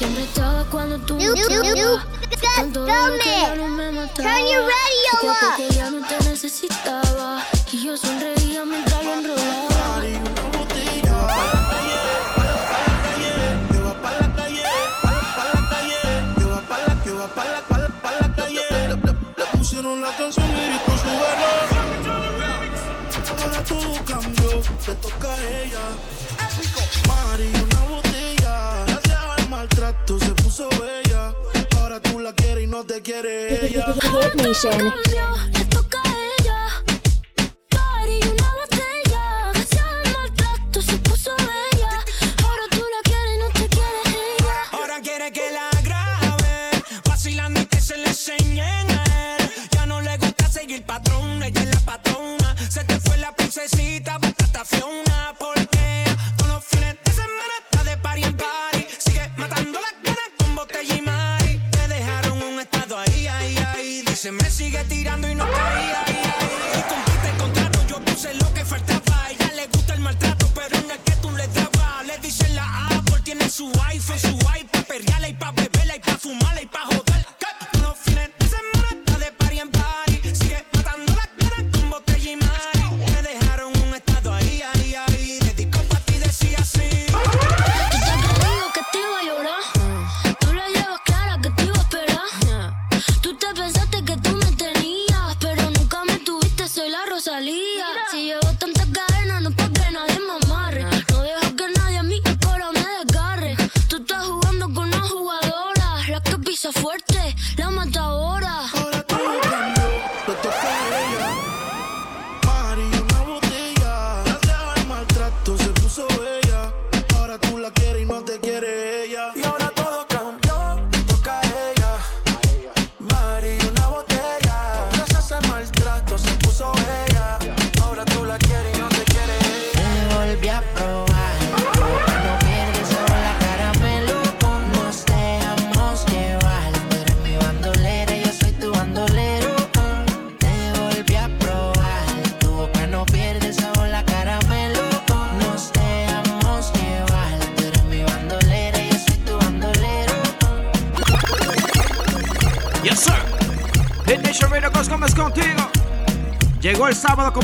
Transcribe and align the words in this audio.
Siempre 0.00 0.24
estaba 0.24 0.64
cuando 0.70 0.98
tú 1.00 1.14
me 1.16 1.26
te 6.08 6.24
necesitaba. 6.24 7.44
Y 7.70 7.84
yo 7.84 7.94
sonreía 7.98 8.64
mientras 8.64 9.04
lo 9.04 9.12
enrolaba. 9.12 9.60
La 24.86 24.94
toca 24.96 25.32
a 25.32 25.62
ella. 25.62 25.78
Mari, 27.06 27.69
Tú 30.10 30.18
se 30.18 30.30
puso 30.42 30.68
bella, 30.70 31.32
ahora 31.78 32.00
tú 32.00 32.18
la 32.18 32.32
quieres 32.32 32.64
y 32.64 32.66
no 32.66 32.82
te 32.82 33.00
quiere 33.00 33.64
ella. 33.64 33.94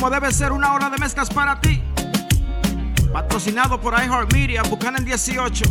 como 0.06 0.20
debe 0.20 0.32
ser 0.32 0.52
una 0.52 0.72
hora 0.72 0.88
de 0.88 0.98
mezclas 0.98 1.28
para 1.28 1.60
ti. 1.60 1.82
Patrocinado 3.12 3.80
por 3.80 3.92
iHeartMedia, 3.92 4.62
Buchanan 4.62 5.04
18. 5.04 5.64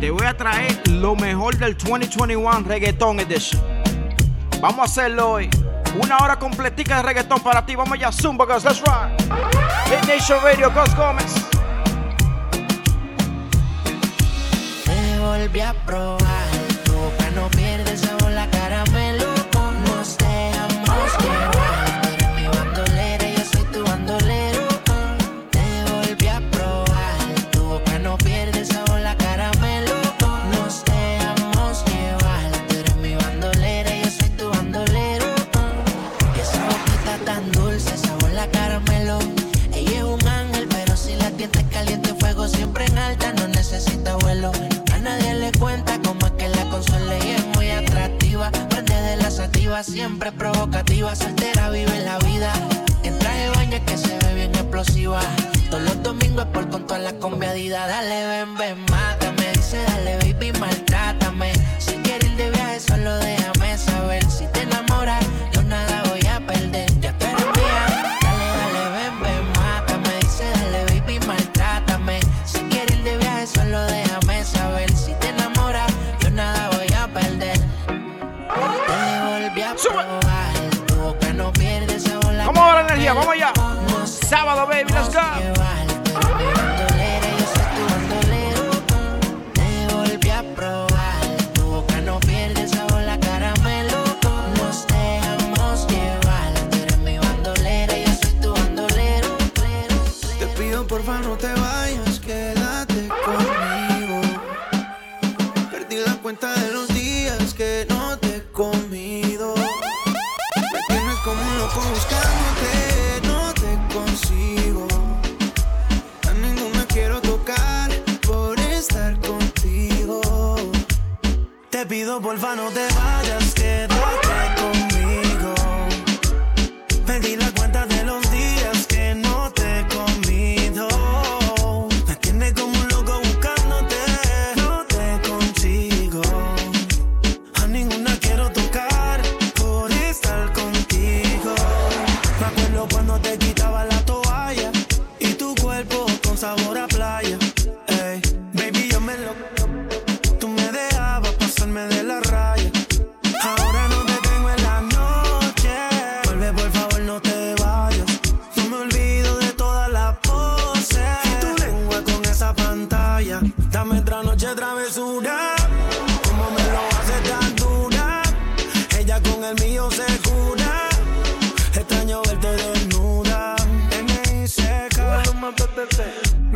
Te 0.00 0.10
voy 0.10 0.26
a 0.26 0.36
traer 0.36 0.88
lo 0.88 1.14
mejor 1.14 1.56
del 1.56 1.76
2021 1.78 2.64
Reggaeton 2.66 3.20
Edition. 3.20 3.62
Vamos 4.60 4.80
a 4.80 4.82
hacerlo 4.82 5.30
hoy. 5.30 5.48
Una 6.02 6.16
hora 6.16 6.36
completica 6.36 6.96
de 6.96 7.04
reggaeton 7.04 7.40
para 7.44 7.64
ti. 7.64 7.76
Vamos 7.76 7.96
ya, 7.96 8.10
Zumba 8.10 8.44
Girls, 8.44 8.64
let's 8.64 8.80
ride. 8.80 9.14
Hit 9.88 10.08
Nation 10.08 10.42
Radio, 10.42 10.72
Gus 10.72 10.96
Gómez. 10.96 11.32
Me 14.88 15.20
volví 15.20 15.60
a 15.60 15.72
probar 15.86 16.43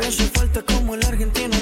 Ese 0.08 0.24
fuerte 0.28 0.62
como 0.64 0.94
el 0.94 1.04
argentino. 1.04 1.57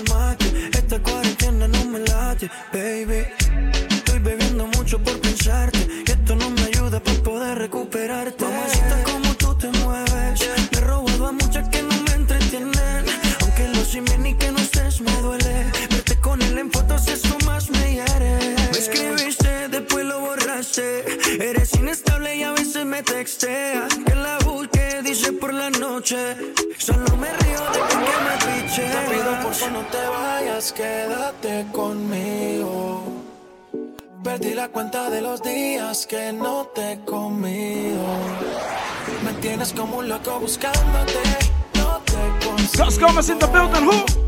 tienes 39.46 39.72
como 39.72 39.98
un 39.98 40.08
loco 40.08 40.40
buscándote. 40.40 41.22
No 41.74 42.00
te 42.04 42.76
Coscomas 42.76 43.28
in 43.28 43.38
the 43.38 43.46
building, 43.46 43.84
who? 43.84 44.25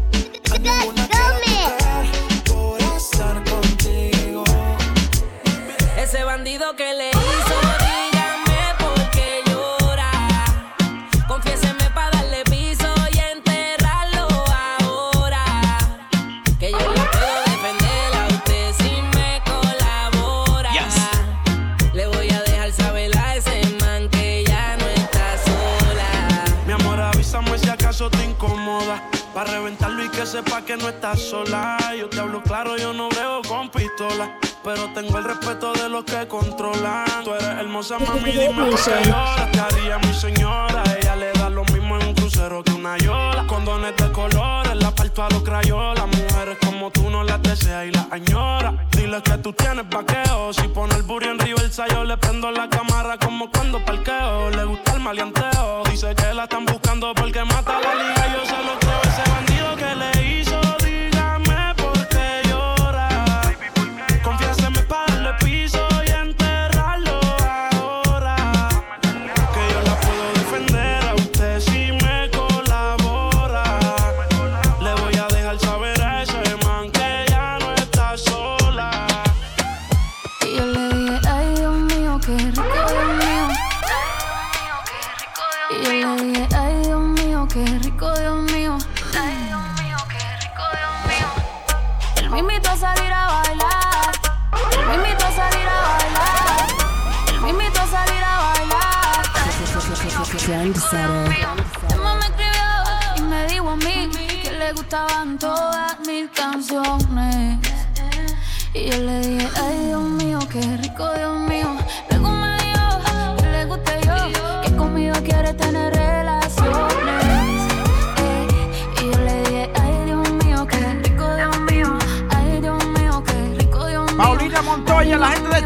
be 38.33 38.47
Bruxa. 38.49 39.68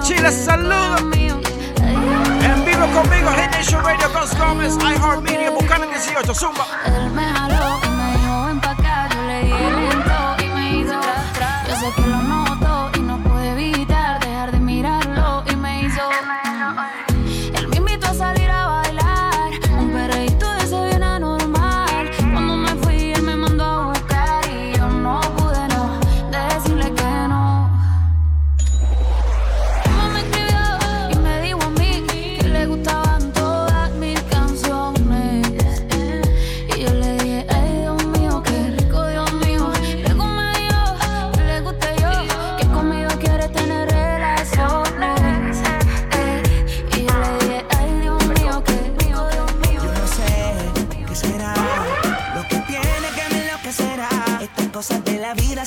Chile, 0.02 0.32
saludo. 0.32 0.96
En 1.12 2.64
vivo 2.64 2.86
conmigo, 2.92 3.30
Hit 3.36 3.50
Nation 3.52 3.84
Radio, 3.84 4.08
Gus 4.12 4.36
Gómez, 4.36 4.76
iHeart 4.80 5.22
Media, 5.22 5.50
Buscando 5.50 5.86
18, 5.86 6.34
Zumba. 6.34 6.66
Y 6.84 8.24
yo 8.24 8.48
el 11.88 12.41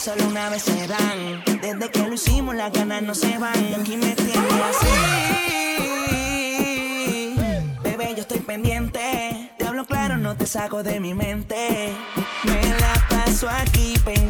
solo 0.06 0.28
una 0.28 0.50
vez 0.52 0.62
se 0.62 0.88
dan. 0.88 1.44
Desde 1.62 1.90
que 1.90 2.00
lo 2.08 2.14
hicimos, 2.14 2.54
las 2.54 2.72
ganas 2.72 3.02
no 3.02 3.16
se 3.16 3.40
van. 3.40 3.56
Y 3.72 3.74
aquí 3.74 3.98
me 3.98 4.12
tienes 4.12 4.54
así. 4.70 4.88
Bebé, 7.82 8.14
yo 8.14 8.22
estoy 8.22 8.42
pendiente. 8.42 9.52
Te 9.58 9.66
hablo 9.66 9.86
claro, 9.86 10.18
no 10.18 10.38
te 10.38 10.46
saco 10.46 10.84
de 10.84 11.00
mi 11.00 11.16
mente. 11.16 11.92
Me 12.44 12.70
la 12.80 12.94
paso 13.10 13.50
aquí 13.50 13.96
pendiente 14.06 14.25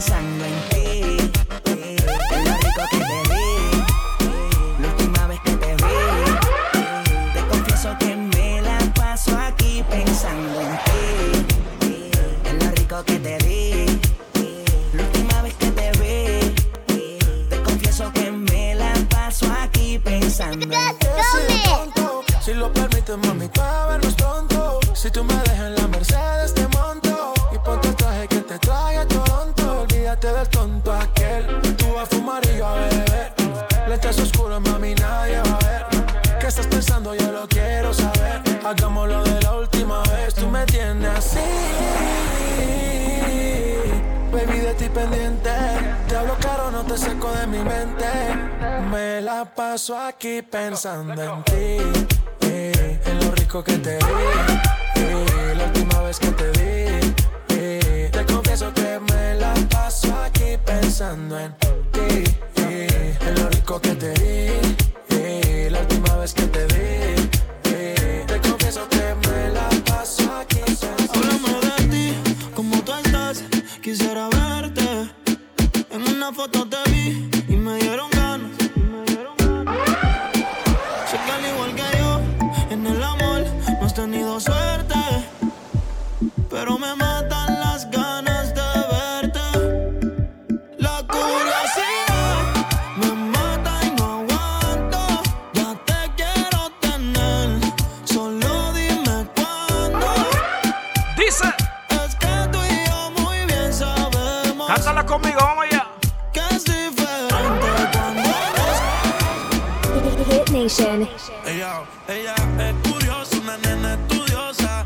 Nation. 110.66 111.08
Ella, 111.46 111.84
ella 112.08 112.34
es 112.58 112.90
curiosa, 112.90 113.38
una 113.38 113.56
nena 113.58 113.94
estudiosa. 113.94 114.84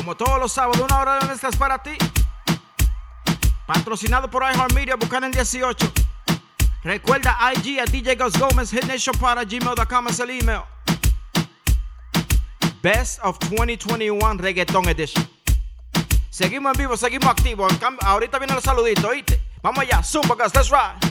Como 0.00 0.16
todos 0.16 0.40
los 0.40 0.50
sábados, 0.50 0.80
una 0.80 0.98
hora 0.98 1.18
de 1.18 1.26
mezclas 1.26 1.54
para 1.56 1.76
ti. 1.76 1.90
Patrocinado 3.66 4.30
por 4.30 4.42
iHeartMedia, 4.42 4.96
buscan 4.96 5.24
en 5.24 5.30
18. 5.30 5.92
Recuerda 6.82 7.36
IG 7.52 7.80
a 7.80 7.84
DJ 7.84 8.16
Gus 8.16 8.38
Gómez, 8.38 8.72
para 9.20 9.44
gmail.com 9.44 10.08
es 10.08 10.20
el 10.20 10.30
email. 10.30 10.62
Best 12.82 13.22
of 13.22 13.38
2021 13.40 14.38
Reggaeton 14.38 14.88
Edition. 14.88 15.28
Seguimos 16.30 16.72
en 16.72 16.78
vivo, 16.78 16.96
seguimos 16.96 17.28
activos. 17.28 17.70
Ahorita 18.00 18.38
viene 18.38 18.54
el 18.54 18.62
saludito, 18.62 19.08
¿oíste? 19.08 19.38
Vamos 19.60 19.80
allá, 19.80 20.02
Zumba 20.02 20.34
Gus, 20.34 20.54
let's 20.54 20.70
ride. 20.70 21.10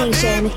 Nation. 0.00 0.50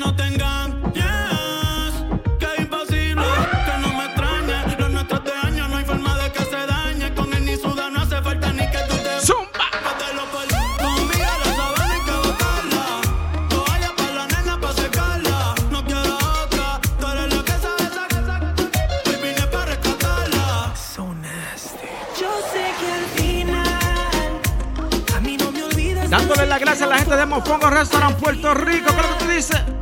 no 0.00 0.16
te 0.16 0.22
engañes, 0.22 1.04
que 2.38 2.62
imposible 2.62 3.26
que 3.66 3.78
no 3.82 3.92
me 3.92 4.06
extrañes. 4.06 4.78
Los 4.78 4.90
nuestros 4.90 5.24
de 5.24 5.32
años 5.32 5.68
no 5.68 5.76
hay 5.76 5.84
forma 5.84 6.16
de 6.16 6.32
que 6.32 6.42
se 6.42 6.66
dañe. 6.66 7.14
Con 7.14 7.30
él 7.34 7.44
ni 7.44 7.56
suda 7.56 7.90
no 7.90 8.00
hace 8.00 8.22
falta 8.22 8.50
ni 8.50 8.66
que 8.70 8.78
tú 8.88 8.96
te. 8.96 9.20
¡Zumba! 9.20 9.66
Para 19.52 19.64
rescatarla. 19.66 20.72
So 20.76 21.12
nasty. 21.14 21.88
Yo 22.18 22.30
sé 22.52 22.64
que 22.80 22.88
al 22.92 23.06
final. 23.16 24.40
Dándole 26.08 26.46
las 26.46 26.60
gracias 26.60 26.82
a 26.82 26.86
la 26.86 26.98
gente 26.98 27.16
de 27.16 27.26
Mofongo 27.26 27.68
Restaurant 27.68 28.16
Puerto 28.16 28.54
Rico. 28.54 28.94
¿Qué 29.18 29.36
es 29.36 29.50
lo? 29.50 29.79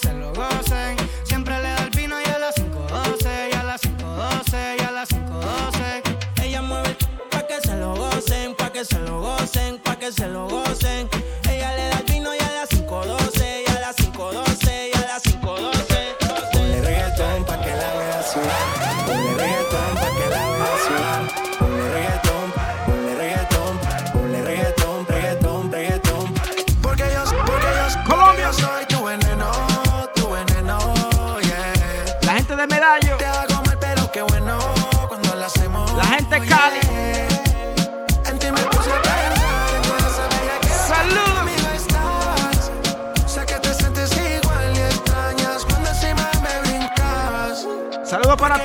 se 0.00 0.12
lo 0.14 0.32
gocen. 0.32 0.96
Siempre 1.24 1.56
le 1.62 1.68
da 1.68 1.84
el 1.84 1.90
vino 1.90 2.16
y 2.20 2.28
a 2.30 2.38
las 2.38 2.54
5.12, 2.56 3.50
y 3.50 3.54
a 3.54 3.62
las 3.62 3.82
5.12, 3.82 4.76
y 4.78 4.82
a 4.82 4.90
las 4.90 5.08
5.12. 5.10 6.44
Ella 6.44 6.62
mueve 6.62 6.96
pa' 7.30 7.46
que 7.46 7.60
se 7.60 7.76
lo 7.76 7.94
gocen, 7.94 8.54
pa' 8.54 8.72
que 8.72 8.84
se 8.84 8.98
lo 8.98 9.20
gocen, 9.20 9.78
pa' 9.78 9.96
que 9.96 10.12
se 10.12 10.28
lo 10.28 10.48
gocen 10.48 11.08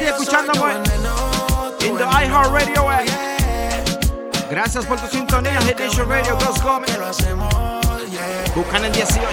Cali 0.05 0.21
escuchándome 0.21 0.73
en 1.81 1.97
the 1.97 2.03
iHeart 2.03 2.51
Radio 2.51 2.89
app. 2.91 3.07
Gracias 4.51 4.85
por 4.85 4.99
tu 4.99 5.07
sintonía, 5.07 5.59
HitNation 5.61 6.07
Radio, 6.07 6.37
Ghost 6.37 6.63
Gómez. 6.63 6.95
Buscan 8.55 8.85
el 8.85 8.91
18. 8.91 9.25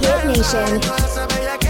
Hit 0.00 0.24
Nation. 0.24 1.69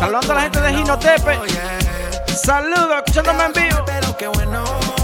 Saludando 0.00 0.32
a 0.32 0.34
la 0.34 0.40
gente 0.40 0.60
de 0.62 0.74
Ginotepe. 0.76 1.38
Oh, 1.38 2.32
Saludos, 2.34 3.02
escuchándome 3.04 3.44
en 3.44 3.52
vivo. 3.52 4.99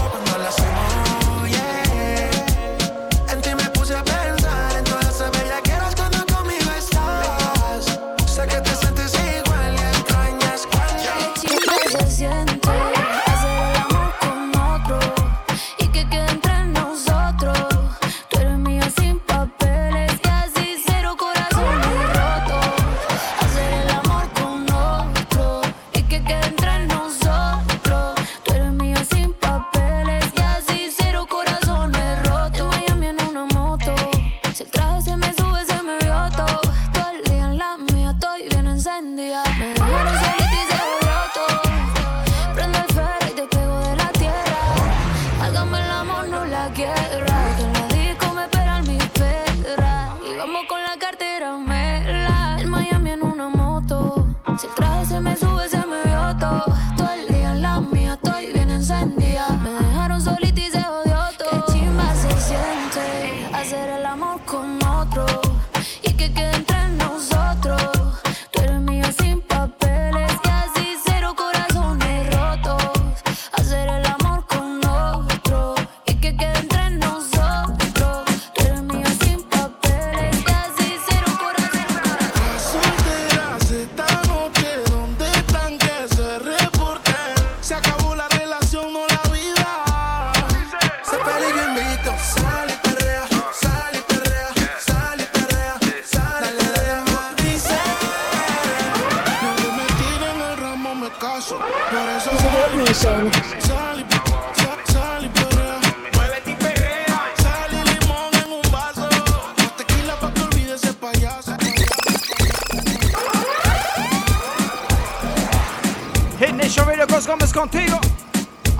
Gómez 117.27 117.51
contigo. 117.51 117.99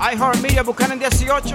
iHeart 0.00 0.40
Media 0.40 0.62
Buchanan 0.62 0.98
18. 0.98 1.54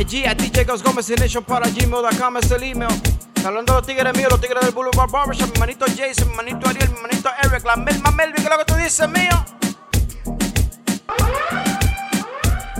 IG 0.00 0.24
a 0.28 0.34
DJ 0.34 0.64
Gómez 0.84 1.10
Initial 1.10 1.42
para 1.42 1.68
gmail.com 1.68 2.36
es 2.36 2.44
este 2.44 2.54
el 2.54 2.62
email. 2.62 3.02
Hablando 3.44 3.72
de 3.72 3.78
los 3.80 3.86
tigres 3.86 4.16
míos, 4.16 4.30
los 4.30 4.40
tigres 4.40 4.64
del 4.64 4.72
Boulevard 4.72 5.10
Barbershop, 5.10 5.52
mi 5.52 5.58
manito 5.58 5.84
Jason, 5.86 6.28
mi 6.30 6.36
manito 6.36 6.68
Ariel, 6.68 6.90
mi 6.90 7.00
manito 7.00 7.28
Eric, 7.42 7.64
la 7.64 7.74
Melma 7.74 8.12
Melvin, 8.12 8.44
que 8.44 8.48
lo 8.48 8.58
que 8.58 8.64
tú 8.66 8.74
dices 8.76 9.08
mío. 9.08 9.44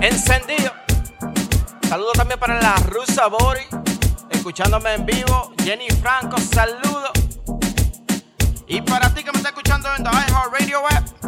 Encendido. 0.01 0.73
Saludos 1.89 2.13
también 2.13 2.39
para 2.39 2.61
la 2.61 2.77
rusa 2.77 3.27
Bori, 3.27 3.67
escuchándome 4.31 4.95
en 4.95 5.05
vivo. 5.05 5.53
Jenny 5.65 5.89
Franco, 6.01 6.37
saludos. 6.39 7.11
Y 8.69 8.83
para 8.83 9.13
ti 9.13 9.25
que 9.25 9.33
me 9.33 9.39
está 9.39 9.49
escuchando 9.49 9.89
en 9.97 10.05
la 10.05 10.13
iHeart 10.13 10.53
Radio 10.61 10.81
Web. 10.83 11.28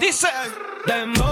This. 0.00 0.24
Uh, 0.24 1.31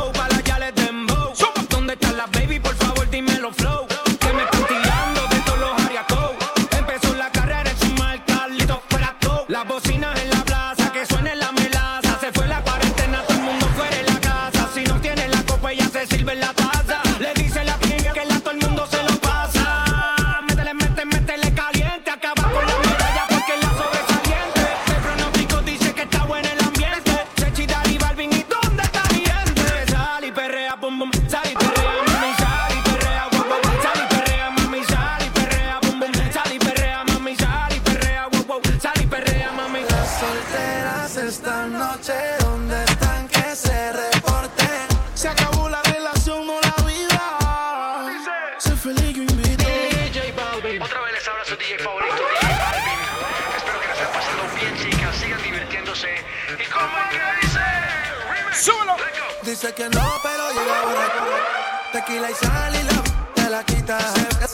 dice 59.61 59.75
que 59.75 59.89
no, 59.91 60.03
pero 60.23 60.51
llega 60.53 60.81
ahora. 60.81 61.93
Tequila 61.93 62.31
y 62.31 62.35
sal 62.35 62.75
y 62.75 62.83
la 62.83 63.03
te 63.35 63.51
la 63.51 63.63
quita. 63.65 63.99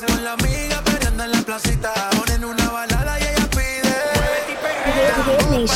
Con 0.07 0.25
la 0.25 0.33
amiga 0.33 0.83
peleando 0.83 1.25
en 1.25 1.33
la 1.33 1.43
placita. 1.43 1.93
Ponen 2.17 2.45
una 2.45 2.69
balada 2.71 3.21
y 3.21 3.23
ella 3.23 3.49
pide. 3.51 3.95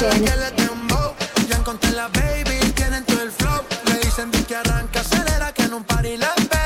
Que 0.00 0.36
le 0.36 0.50
tembo. 0.52 1.14
Ya 1.48 1.56
encontré 1.56 1.92
la 1.92 2.08
baby, 2.08 2.72
tienen 2.74 3.04
todo 3.04 3.22
el 3.22 3.30
flow. 3.30 3.62
Me 3.84 3.98
dicen 3.98 4.30
que 4.30 4.56
arranca, 4.56 5.00
acelera, 5.00 5.52
que 5.52 5.62
en 5.62 5.74
un 5.74 5.84
party 5.84 6.16
la 6.16 6.34
esperan. 6.36 6.60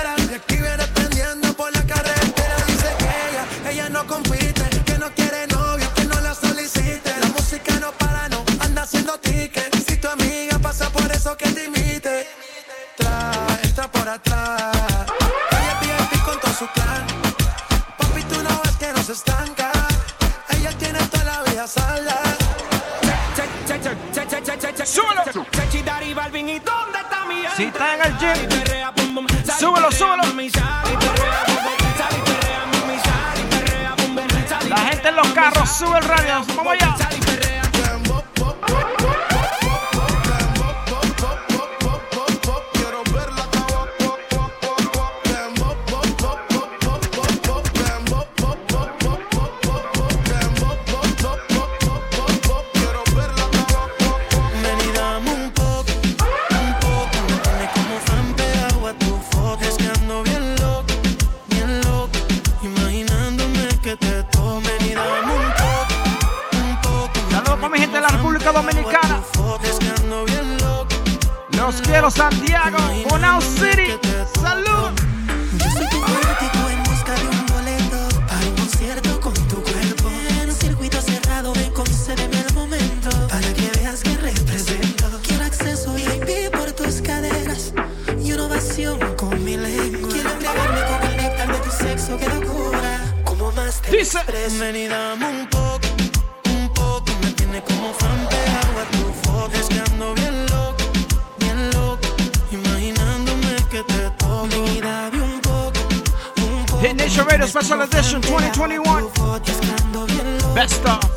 al 28.05 28.19
gym. 28.19 28.49
Súbelo, 29.59 29.91
súbelo. 29.91 30.23
La 34.69 34.79
gente 34.79 35.09
en 35.09 35.17
los 35.17 35.29
carros, 35.29 35.71
sube 35.71 35.99
el 35.99 36.05
radio. 36.05 36.45
Vamos 36.57 36.75
allá. 36.75 37.24
Santiago, 72.11 72.77
Santiago, 72.77 73.09
Bonao 73.09 73.41
City. 73.41 73.99
Salud. 74.39 74.93
Yo 75.59 75.71
soy 75.71 75.89
tu 75.89 76.01
fanático 76.01 76.69
en 76.69 76.83
busca 76.83 77.15
de 77.15 77.29
un 77.29 77.47
boleto 77.47 78.21
para 78.27 78.47
un 78.47 78.57
concierto 78.57 79.21
con 79.21 79.33
tu 79.33 79.63
cuerpo. 79.63 80.11
En 80.43 80.53
circuito 80.53 81.01
cerrado, 81.01 81.55
ven, 81.55 81.73
concédeme 81.73 82.41
el 82.47 82.55
momento 82.55 83.09
para 83.29 83.53
que 83.55 83.71
veas 83.79 84.03
que 84.03 84.17
represento. 84.19 85.05
Quiero 85.23 85.45
acceso 85.45 85.95
VIP 85.95 86.51
por 86.53 86.73
tus 86.73 87.01
caderas 87.01 87.73
y 88.23 88.33
una 88.33 88.45
ovación 88.45 88.99
con 89.17 89.43
mi 89.43 89.57
lengua. 89.57 90.11
Quiero 90.13 90.31
embriagarme 90.31 90.81
con 90.85 91.11
el 91.11 91.17
néctar 91.17 91.53
de 91.53 91.59
tu 91.59 91.71
sexo 91.71 92.19
que 92.19 92.29
locura. 92.29 93.15
Como 93.25 93.51
más 93.53 93.81
te 93.81 93.97
Dice. 93.97 94.19
Ven 94.61 94.77
y 94.77 94.89
dame 94.89 95.27
un 95.27 95.47
Rancho 107.15 107.31
Radio 107.31 107.47
Special 107.47 107.81
Edition 107.83 108.21
2021. 108.23 109.09
Best 110.53 110.85
of. 110.85 111.14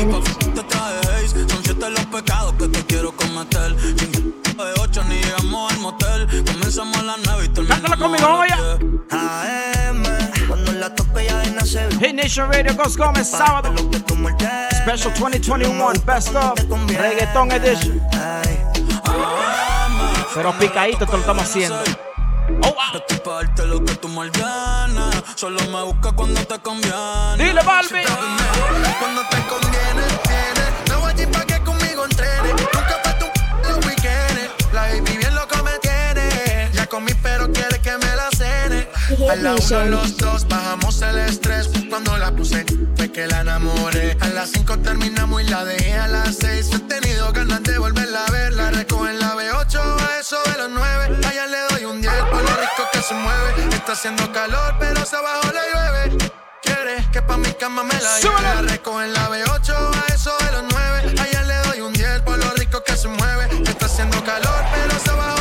Llamo 0.00 0.16
a 0.16 0.20
las 0.20 0.28
seis 0.28 0.44
pa' 0.44 0.54
te 0.54 0.62
traje 0.62 0.98
haze 1.00 1.48
Son 1.48 1.64
siete 1.64 1.90
los 1.90 2.06
pecados 2.06 2.54
que 2.54 2.68
te 2.68 2.86
quiero 2.86 3.12
cometer 3.12 3.76
Sin 3.98 4.12
de 4.12 4.80
ocho 4.80 5.02
ni 5.04 5.16
llegamos 5.16 5.72
al 5.72 5.78
motel 5.80 6.44
Comenzamos 6.44 6.96
a 6.98 7.02
las 7.02 7.16
nueve 7.24 7.44
y 7.44 7.48
terminamos 7.48 7.90
Cántala 7.90 7.96
conmigo, 7.96 8.28
vamos 8.28 8.44
allá. 8.44 8.78
AM, 9.10 10.02
cuando 10.48 10.72
la 10.72 10.94
toque 10.94 11.24
ya 11.24 11.38
de 11.38 11.50
nacer. 11.52 11.92
Hit 11.98 12.14
Nation 12.14 12.50
Radio, 12.50 12.74
Ghost 12.74 12.96
Gómez, 12.96 13.28
sábado. 13.28 13.72
Special 14.82 15.12
2021, 15.14 15.92
Best 16.04 16.34
of 16.34 16.54
Reggaeton 16.88 17.52
Edition. 17.52 18.00
Pero 20.34 20.52
picadito 20.58 21.06
te 21.06 21.12
lo 21.12 21.18
estamos 21.18 21.44
haciendo. 21.44 21.82
Estoy 22.94 23.18
pa' 23.24 23.34
darte 23.36 23.66
lo 23.66 23.84
que 23.84 23.94
tú 23.96 24.08
me 24.08 24.20
ordenas 24.20 25.22
Solo 25.34 25.60
me 25.72 25.82
busca 25.82 26.12
cuando 26.12 26.44
te 26.44 26.58
conviene 26.58 27.36
Dile, 27.38 27.62
Balbi. 27.62 28.02
Cuando 29.00 29.22
te 29.30 29.36
conviene, 29.48 30.02
tiene. 30.24 30.64
No 30.88 31.00
voy 31.00 31.12
a 31.12 31.30
pa' 31.30 31.44
que 31.46 31.60
conmigo 31.62 32.04
entrene. 32.04 32.50
Nunca 32.50 33.00
falta 33.02 33.24
un 33.24 33.68
los 33.68 33.86
weekendes. 33.86 34.50
La 34.72 34.82
baby 34.82 35.16
bien 35.16 35.34
loco 35.34 35.56
me 35.64 35.78
tiene. 35.80 36.70
Ya 36.72 36.86
comí, 36.86 37.12
pero 37.22 37.50
quiere 37.52 37.80
que 37.80 37.98
me. 37.98 38.03
A 39.04 39.36
la 39.36 39.54
una 39.54 39.84
los 39.84 40.16
dos 40.16 40.48
bajamos 40.48 41.02
el 41.02 41.18
estrés. 41.18 41.68
Cuando 41.90 42.16
la 42.16 42.30
puse, 42.34 42.64
fue 42.96 43.12
que 43.12 43.26
la 43.26 43.42
enamoré. 43.42 44.16
A 44.20 44.28
las 44.28 44.50
cinco 44.50 44.78
terminamos 44.78 45.42
y 45.42 45.44
la 45.44 45.62
dejé 45.64 45.94
a 45.94 46.08
las 46.08 46.36
seis. 46.36 46.70
He 46.72 46.78
tenido 46.78 47.30
ganas 47.32 47.62
de 47.64 47.76
volverla 47.76 48.24
a 48.24 48.30
ver. 48.30 48.54
La 48.54 48.70
recojo 48.70 49.06
en 49.06 49.18
la 49.20 49.34
B8 49.34 49.78
a 49.78 50.18
eso 50.18 50.38
de 50.46 50.58
los 50.58 50.70
nueve. 50.70 51.18
Allá 51.26 51.46
le 51.46 51.58
doy 51.70 51.84
un 51.84 52.00
10 52.00 52.14
por 52.30 52.42
lo 52.42 52.56
rico 52.56 52.88
que 52.92 53.02
se 53.02 53.14
mueve. 53.14 53.76
Está 53.76 53.92
haciendo 53.92 54.32
calor, 54.32 54.74
pero 54.80 55.04
se 55.04 55.16
abajo 55.16 55.50
le 55.52 55.60
llueve. 55.72 56.30
Quiere 56.62 57.06
que 57.12 57.20
pa' 57.20 57.36
mi 57.36 57.52
cama 57.52 57.84
me 57.84 58.00
la 58.00 58.20
lleve. 58.20 58.42
La 58.42 58.62
recojo 58.62 59.02
en 59.02 59.12
la 59.12 59.28
B8 59.28 59.74
a 59.74 60.14
eso 60.14 60.32
de 60.46 60.52
los 60.52 60.64
9. 60.72 61.20
Allá 61.20 61.42
le 61.42 61.56
doy 61.68 61.80
un 61.82 61.92
10 61.92 62.22
por 62.22 62.38
lo 62.38 62.50
rico 62.54 62.82
que 62.82 62.96
se 62.96 63.08
mueve. 63.08 63.48
Está 63.68 63.84
haciendo 63.84 64.24
calor, 64.24 64.64
pero 64.72 64.98
se 64.98 65.10
abajo 65.10 65.33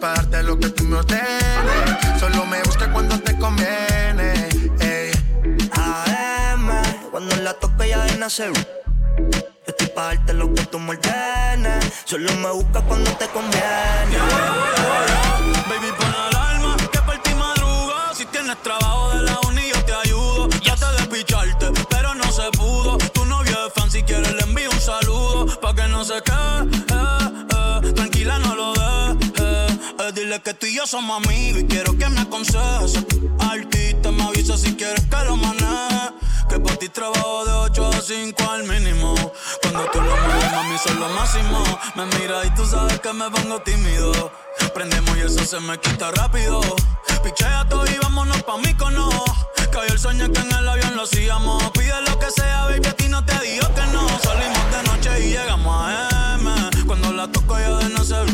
para 0.00 0.14
darte 0.14 0.42
lo 0.42 0.58
que 0.58 0.68
tú 0.70 0.84
me 0.84 0.96
ordenes. 0.96 2.20
Solo 2.20 2.44
me 2.46 2.62
busca 2.62 2.90
cuando 2.92 3.18
te 3.20 3.36
conviene. 3.38 4.48
ey. 4.80 5.10
AM, 5.72 6.70
cuando 7.10 7.36
la 7.36 7.54
toca 7.54 7.86
ya 7.86 8.04
de 8.04 8.16
nacer. 8.16 8.52
Estoy 9.66 9.88
pa' 9.88 10.04
darte 10.06 10.32
lo 10.34 10.52
que 10.54 10.64
tú 10.66 10.78
me 10.78 10.90
ordenes. 10.90 11.92
Solo 12.04 12.32
me 12.34 12.50
busca 12.50 12.80
cuando 12.82 13.10
te 13.12 13.26
conviene. 13.28 14.16
Baby, 15.68 15.90
pon 15.98 16.14
alarma, 16.14 16.76
que 16.92 16.98
por 17.00 17.18
ti 17.18 17.34
madruga. 17.34 18.14
Si 18.14 18.26
tienes 18.26 18.56
trabajo 18.62 19.10
de 19.10 19.22
la 19.22 19.40
yo 30.76 30.86
somos 30.86 31.24
amigos 31.24 31.62
y 31.62 31.64
quiero 31.64 31.96
que 31.96 32.06
me 32.10 32.20
aconsejes. 32.20 33.02
Artista, 33.38 34.12
me 34.12 34.24
avisa 34.24 34.58
si 34.58 34.74
quieres 34.74 35.06
que 35.06 35.24
lo 35.24 35.36
maneje. 35.36 36.12
Que 36.50 36.60
por 36.60 36.76
ti 36.76 36.90
trabajo 36.90 37.46
de 37.46 37.52
8 37.52 37.86
a 37.86 38.00
5 38.02 38.50
al 38.50 38.64
mínimo. 38.64 39.14
Cuando 39.62 39.84
tú 39.90 40.02
lo 40.02 40.16
mueves, 40.16 40.52
mami, 40.52 40.76
son 40.78 41.00
lo 41.00 41.08
máximo. 41.08 41.62
Me 41.94 42.04
mira 42.18 42.44
y 42.44 42.50
tú 42.54 42.66
sabes 42.66 43.00
que 43.00 43.10
me 43.14 43.30
pongo 43.30 43.58
tímido. 43.62 44.30
Prendemos 44.74 45.16
y 45.16 45.20
eso 45.20 45.46
se 45.46 45.60
me 45.60 45.78
quita 45.80 46.10
rápido. 46.10 46.60
Pichea 47.24 47.66
todo 47.70 47.86
y 47.86 47.96
vámonos 48.02 48.42
pa' 48.42 48.58
mí 48.58 48.74
cono. 48.74 49.08
Cayó 49.72 49.92
el 49.92 49.98
sueño 49.98 50.30
que 50.30 50.40
en 50.40 50.52
el 50.52 50.68
avión 50.68 50.94
lo 50.94 51.04
hacíamos. 51.04 51.70
Pide 51.70 52.02
lo 52.02 52.18
que 52.18 52.30
sea, 52.30 52.64
baby, 52.66 52.86
a 52.86 52.92
ti 52.92 53.08
no 53.08 53.24
te 53.24 53.38
digo 53.40 53.66
que 53.74 53.86
no. 53.92 54.06
Salimos 54.20 54.70
de 54.72 54.82
noche 54.82 55.26
y 55.26 55.30
llegamos 55.30 55.74
a 55.74 56.36
M. 56.38 56.84
Cuando 56.86 57.12
la 57.12 57.26
toco 57.32 57.58
yo 57.58 57.78
de 57.78 57.88
nacer. 57.88 58.26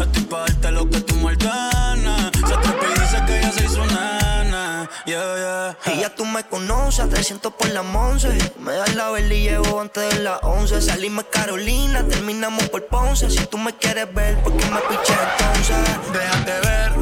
Estoy 0.00 0.22
pa' 0.24 0.40
darte 0.40 0.70
lo 0.72 0.88
que 0.88 1.00
tú 1.00 1.14
ordenes. 1.26 2.30
Se 2.34 2.56
trepa 2.56 2.86
y 2.86 3.00
dice 3.00 3.24
que 3.26 3.40
ya 3.42 3.52
se 3.52 3.64
hizo 3.64 3.84
nena. 3.86 4.88
Yeah, 5.04 5.76
yeah. 5.84 5.94
Y 5.94 6.00
ya 6.00 6.14
tú 6.14 6.24
me 6.24 6.42
conoces, 6.44 7.08
300 7.08 7.52
por 7.52 7.68
la 7.68 7.82
11. 7.82 8.52
Me 8.60 8.72
das 8.72 8.94
la 8.94 9.10
vela 9.10 9.34
y 9.34 9.42
llevo 9.42 9.80
antes 9.80 10.14
de 10.14 10.22
las 10.22 10.40
11. 10.42 10.80
Salimos 10.80 11.26
Carolina, 11.30 12.02
terminamos 12.08 12.68
por 12.70 12.86
Ponce. 12.86 13.28
Si 13.30 13.44
tú 13.46 13.58
me 13.58 13.74
quieres 13.76 14.12
ver, 14.14 14.42
¿por 14.42 14.56
qué 14.56 14.64
me 14.66 14.80
piché 14.80 15.14
entonces? 15.32 15.76
Déjate 16.12 16.68
ver, 16.68 16.92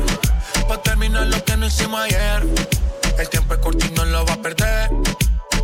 pa' 0.66 0.82
terminar 0.82 1.26
lo 1.28 1.44
que 1.44 1.56
no 1.56 1.66
hicimos 1.66 2.00
ayer. 2.00 2.46
El 3.16 3.28
tiempo 3.28 3.54
es 3.54 3.61
corto 3.61 3.87
y 3.87 3.90
no 3.90 4.04
lo 4.06 4.24
va 4.26 4.34
a 4.34 4.42
perder. 4.42 4.90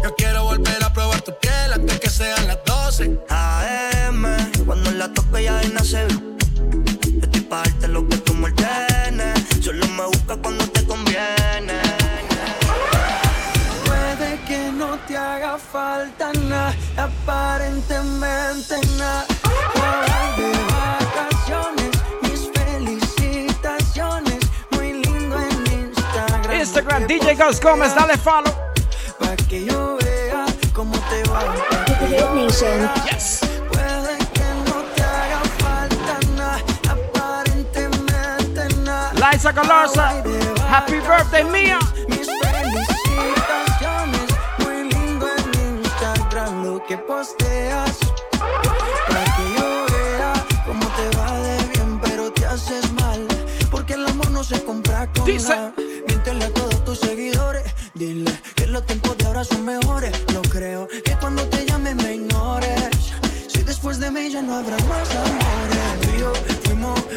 Yo 0.02 0.14
quiero 0.16 0.44
volver 0.44 0.84
a 0.84 0.92
probar 0.92 1.20
tu 1.22 1.36
piel 1.38 1.72
antes 1.72 1.98
que 1.98 2.10
sean 2.10 2.46
las 2.46 2.58
12. 2.64 3.18
AM, 3.28 4.24
cuando 4.66 4.90
la 4.92 5.12
toque 5.12 5.44
ya 5.44 5.56
de 5.58 5.68
nacer. 5.70 6.08
Pa' 7.54 7.62
darte 7.62 7.86
lo 7.86 8.04
que 8.08 8.16
tú 8.16 8.34
me 8.34 8.46
ordenes. 8.46 9.38
Solo 9.62 9.86
me 9.86 10.06
busca 10.06 10.36
cuando 10.42 10.66
te 10.70 10.84
conviene. 10.84 11.80
Puede 13.86 14.40
que 14.48 14.72
no 14.72 14.98
te 15.06 15.16
haga 15.16 15.56
falta 15.56 16.32
nada, 16.32 16.74
aparentemente 16.96 18.74
nada. 18.98 19.24
Ahora 19.80 20.34
de 20.36 20.50
vacaciones, 20.74 21.90
mis 22.22 22.50
felicitaciones. 22.58 24.40
Muy 24.72 24.94
lindo 25.04 25.38
en 25.38 25.90
Instagram. 25.90 26.60
Instagram, 26.60 27.06
DJ 27.06 27.36
Ghost 27.36 27.62
Gómez, 27.62 27.94
dale 27.94 28.18
follow. 28.18 28.52
Pa' 29.20 29.36
que 29.48 29.64
yo 29.64 29.96
vea 30.02 30.44
cómo 30.72 30.98
te 31.08 31.22
va. 31.30 31.54
Hit 32.08 32.30
Nation. 32.34 32.90
Yes. 33.08 33.43
Galarza, 39.42 40.22
happy 40.70 41.00
birthday, 41.00 41.42
mía. 41.44 41.78
Mis 42.08 42.28
felicitaciones, 42.40 44.30
muy 44.58 44.84
lindo 44.90 45.26
en 45.36 45.80
Instagram 45.82 46.64
lo 46.64 46.82
que 46.86 46.96
posteas. 46.98 47.98
Para 48.38 49.24
que 49.24 49.54
yo 49.58 49.86
vea 49.92 50.32
cómo 50.64 50.86
te 50.86 51.16
va 51.18 51.36
de 51.40 51.56
bien, 51.74 52.00
pero 52.00 52.32
te 52.32 52.46
haces 52.46 52.90
mal. 52.92 53.26
Porque 53.72 53.94
el 53.94 54.06
amor 54.06 54.30
no 54.30 54.44
se 54.44 54.62
compra 54.64 55.08
con 55.12 55.24
Dice. 55.26 55.48
nada. 55.48 55.72
Miéntele 56.06 56.44
a 56.44 56.50
todos 56.54 56.84
tus 56.84 57.00
seguidores. 57.00 57.64
Dile 57.94 58.32
que 58.54 58.68
los 58.68 58.86
tiempos 58.86 59.18
de 59.18 59.26
ahora 59.26 59.42
son 59.44 59.64
mejores. 59.64 60.12
No 60.32 60.42
creo 60.42 60.86
que 61.04 61.16
cuando 61.20 61.42
te 61.48 61.66
llame 61.66 61.94
me 61.96 62.14
ignores. 62.14 63.12
Si 63.48 63.62
después 63.64 63.98
de 63.98 64.10
mí 64.12 64.30
ya 64.30 64.42
no 64.42 64.54
habrá 64.54 64.76
más 64.86 65.10
amores. 65.16 65.43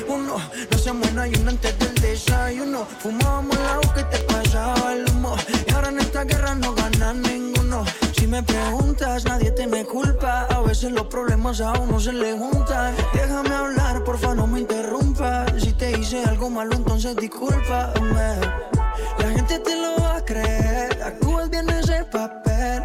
Uno, 0.08 0.38
no 0.72 0.78
se 0.78 0.94
muera 0.94 1.28
y 1.28 1.34
uno 1.40 1.52
antes 1.52 1.78
del 1.80 1.96
desayuno. 1.96 2.86
Fumábamos 3.00 3.58
la 3.58 3.94
que 3.94 4.04
te 4.04 4.20
pasaba 4.20 4.94
el 4.94 5.06
humo. 5.10 5.36
Y 5.68 5.74
ahora 5.74 5.90
en 5.90 6.00
esta 6.00 6.24
guerra 6.24 6.56
no 6.56 6.74
gana 6.74 7.14
ninguno. 7.14 7.86
Si 8.14 8.28
me 8.28 8.44
preguntas, 8.44 9.26
nadie 9.26 9.52
te 9.52 9.68
me 9.68 9.86
culpa. 9.86 10.48
A 10.50 10.62
veces 10.62 10.92
los 10.92 11.08
problemas 11.08 11.62
a 11.62 11.74
uno 11.74 12.00
se 12.00 12.14
le 12.14 12.38
juntan. 12.38 12.96
Déjame 13.14 13.56
hablar, 13.56 14.04
porfa, 14.04 14.36
no 14.36 14.48
me 14.48 14.60
interrumpas. 14.62 15.52
Si 15.62 15.74
te 15.74 15.98
hice 15.98 16.24
algo 16.24 16.50
malo, 16.50 16.76
entonces 16.76 17.16
discúlpame. 17.16 18.40
La 19.20 19.30
gente 19.32 19.60
te 19.60 19.76
lo 19.76 20.02
va 20.02 20.18
a 20.18 20.26
creer. 20.26 21.02
Actúas 21.04 21.50
bien 21.50 21.70
ese 21.70 22.04
papel, 22.06 22.84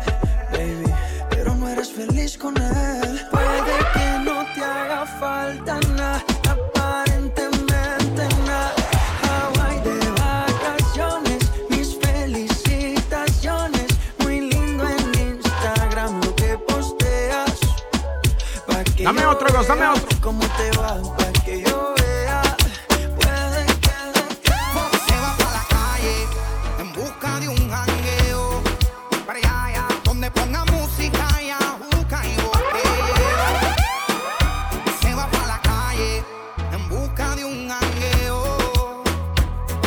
baby. 0.52 0.92
Pero 1.30 1.54
no 1.54 1.68
eres 1.68 1.92
feliz 1.92 2.38
con 2.38 2.56
él. 2.56 3.20
Puede 3.30 3.76
que 3.94 4.24
no 4.24 4.44
te 4.54 4.64
haga 4.64 5.06
falta 5.20 5.80
otro, 19.32 19.52
gózame 19.52 19.88
otro. 19.88 20.08
¿Cómo 20.20 20.42
se 20.42 20.70
va 20.78 20.94
para 25.38 25.52
la 25.52 25.64
calle 25.68 26.26
en 26.78 26.92
busca 26.92 27.40
de 27.40 27.48
un 27.48 27.70
jangueo. 27.70 28.62
Para 29.26 29.38
allá, 29.38 29.86
donde 30.04 30.30
ponga 30.30 30.64
música 30.66 31.26
y 31.42 31.50
ajuca 31.50 32.26
y 32.26 32.36
botella. 32.42 33.76
Se 35.00 35.14
va 35.14 35.26
para 35.28 35.46
la 35.46 35.60
calle 35.62 36.22
en 36.72 36.88
busca 36.88 37.34
de 37.36 37.44
un 37.44 37.68
jangueo. 37.70 39.02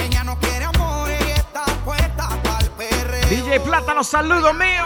Ella 0.04 0.24
no 0.24 0.40
quiere 0.40 0.66
amor 0.66 1.10
y 1.10 1.32
está 1.32 1.66
puesta 1.86 2.30
para 2.44 2.60
el 2.60 2.72
perreo. 2.72 3.30
DJ 3.30 3.60
Plátano, 3.60 4.04
saludos 4.04 4.56
mío. 4.56 4.86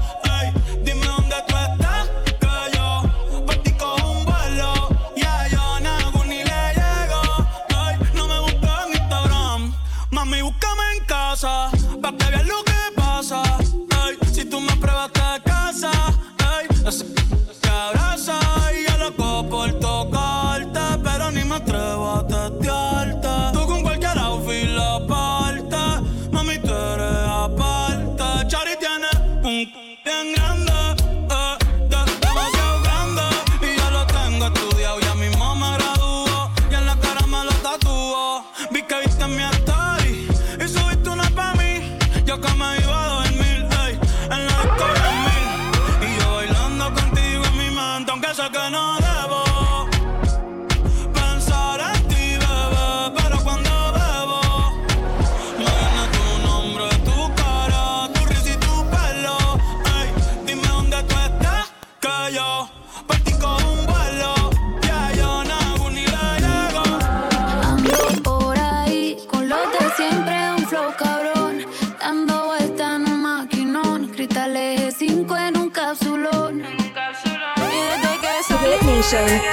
away. 79.21 79.50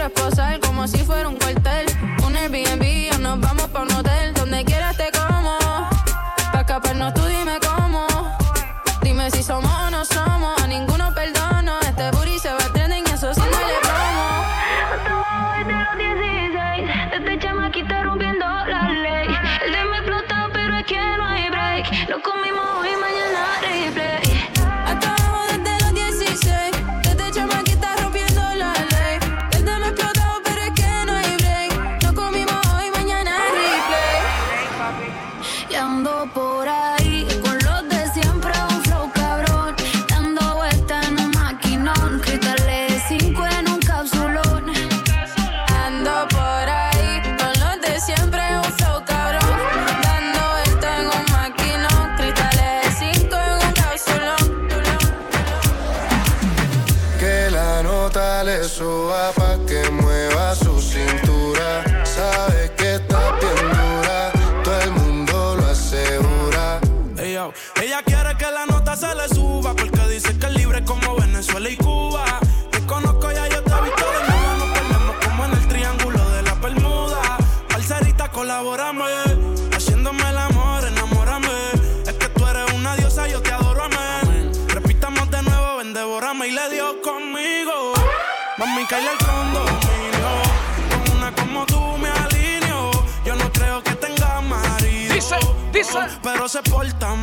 quieres 0.00 0.12
pasar 0.12 0.60
como 0.60 0.88
si 0.88 0.96
fuera 0.98 1.28
un 1.28 1.39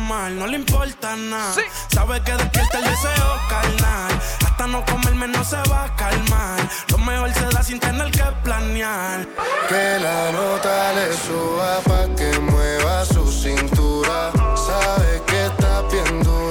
no 0.08 0.46
le 0.46 0.56
importa 0.56 1.16
nada. 1.16 1.54
Sabe 1.88 2.22
que 2.22 2.32
despierta 2.32 2.78
el 2.78 2.84
deseo 2.84 3.38
carnal. 3.48 4.20
Hasta 4.46 4.66
no 4.66 4.84
comerme 4.86 5.28
no 5.28 5.44
se 5.44 5.56
va 5.70 5.84
a 5.84 5.96
calmar. 5.96 6.58
Lo 6.88 6.98
mejor 6.98 7.32
se 7.34 7.44
da 7.54 7.62
sin 7.62 7.78
tener 7.78 8.10
que 8.10 8.24
planear. 8.42 9.26
Que 9.68 9.98
la 10.00 10.32
nota 10.32 10.92
le 10.94 11.12
suba 11.12 11.80
pa' 11.84 12.06
que 12.16 12.38
mueva 12.38 13.04
su 13.04 13.30
cintura. 13.30 14.32
Sabe 14.56 15.22
que 15.26 15.46
está 15.46 15.82
bien 15.82 16.22
dura 16.22 16.47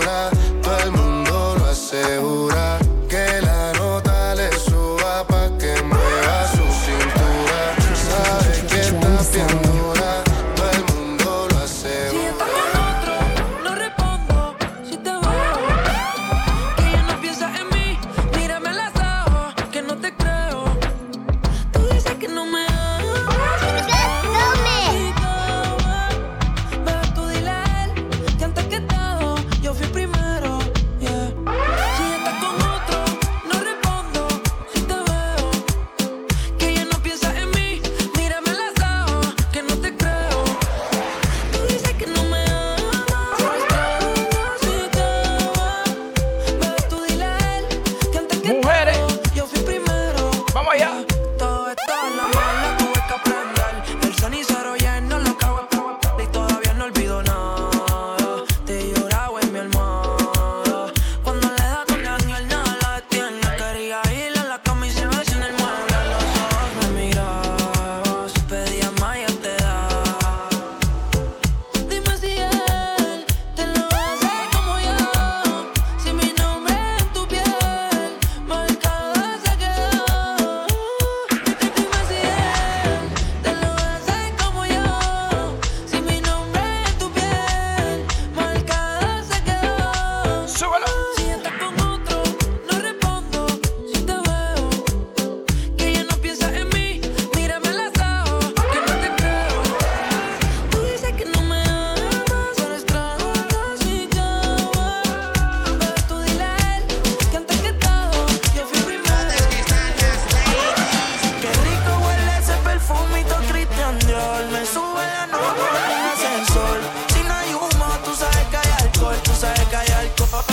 Si 117.13 117.21
no 117.23 117.33
hay 117.33 117.53
humo, 117.53 117.87
tú 118.03 118.15
sabes 118.15 118.47
que 118.51 118.57
hay 118.57 118.71
alcohol. 118.81 119.15
Tú 119.23 119.31
sabes 119.39 119.65
que 119.67 119.75
hay 119.75 119.87
alcohol. 119.89 120.43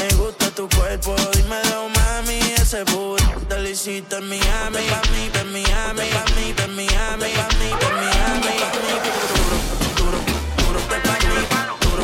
Me 0.00 0.14
gusta 0.16 0.50
tu 0.50 0.68
cuerpo, 0.68 1.14
dímelo 1.32 1.88
mami, 1.88 2.38
ese 2.56 2.84
booty 2.84 3.24
Delicito 3.48 4.18
en 4.18 4.28
Miami, 4.28 4.78
pa' 4.88 5.02
mí, 5.12 5.30
pa' 5.32 5.44
Miami, 5.44 6.08
pa' 6.10 6.24
mí, 6.34 6.52
pa' 6.56 6.66
Miami, 6.66 7.30
pa' 7.34 7.48
mí, 7.58 7.70
pa' 7.80 7.90
Miami, 8.00 8.54
te 10.88 11.00
pa' 11.00 11.20
mí, 11.20 11.40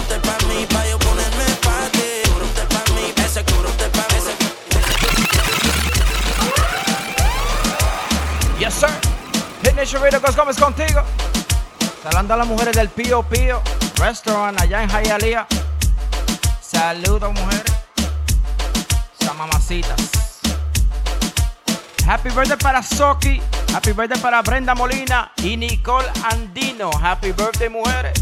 te 0.08 0.20
pa' 0.20 0.38
pa' 0.68 0.86
yo 0.86 0.98
ponerme 0.98 1.44
pa' 1.62 1.88
ti, 1.92 2.22
te 2.54 2.64
pa' 2.66 2.84
mí, 2.94 3.14
ese 3.24 3.42
duro 3.44 3.70
te 3.70 3.88
pa' 3.88 4.06
ese. 4.16 4.32
Yes, 8.58 8.74
sir. 8.74 8.90
Hit 9.62 9.74
Nation 9.74 10.02
Radio 10.02 10.20
Gómez 10.36 10.56
contigo. 10.56 11.02
Saludando 12.02 12.32
a 12.32 12.36
las 12.38 12.46
mujeres 12.46 12.74
del 12.74 12.88
Pío 12.88 13.22
Pío 13.22 13.60
Restaurant 13.96 14.58
allá 14.58 14.82
en 14.82 14.88
Hialeah. 14.88 15.46
Saludos, 16.62 17.30
mujeres. 17.30 17.72
Esas 19.20 19.36
mamacitas. 19.36 20.00
Happy 22.06 22.30
birthday 22.30 22.56
para 22.56 22.82
Soki. 22.82 23.42
Happy 23.74 23.92
birthday 23.92 24.18
para 24.18 24.40
Brenda 24.40 24.74
Molina 24.74 25.30
y 25.42 25.58
Nicole 25.58 26.06
Andino. 26.30 26.90
Happy 27.02 27.32
birthday, 27.32 27.68
mujeres. 27.68 28.14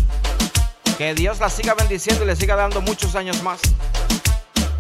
Que 0.97 1.14
Dios 1.14 1.39
las 1.39 1.53
siga 1.53 1.74
bendiciendo 1.74 2.24
y 2.24 2.26
les 2.26 2.39
siga 2.41 2.57
dando 2.57 2.81
muchos 2.81 3.14
años 3.14 3.41
más. 3.45 3.61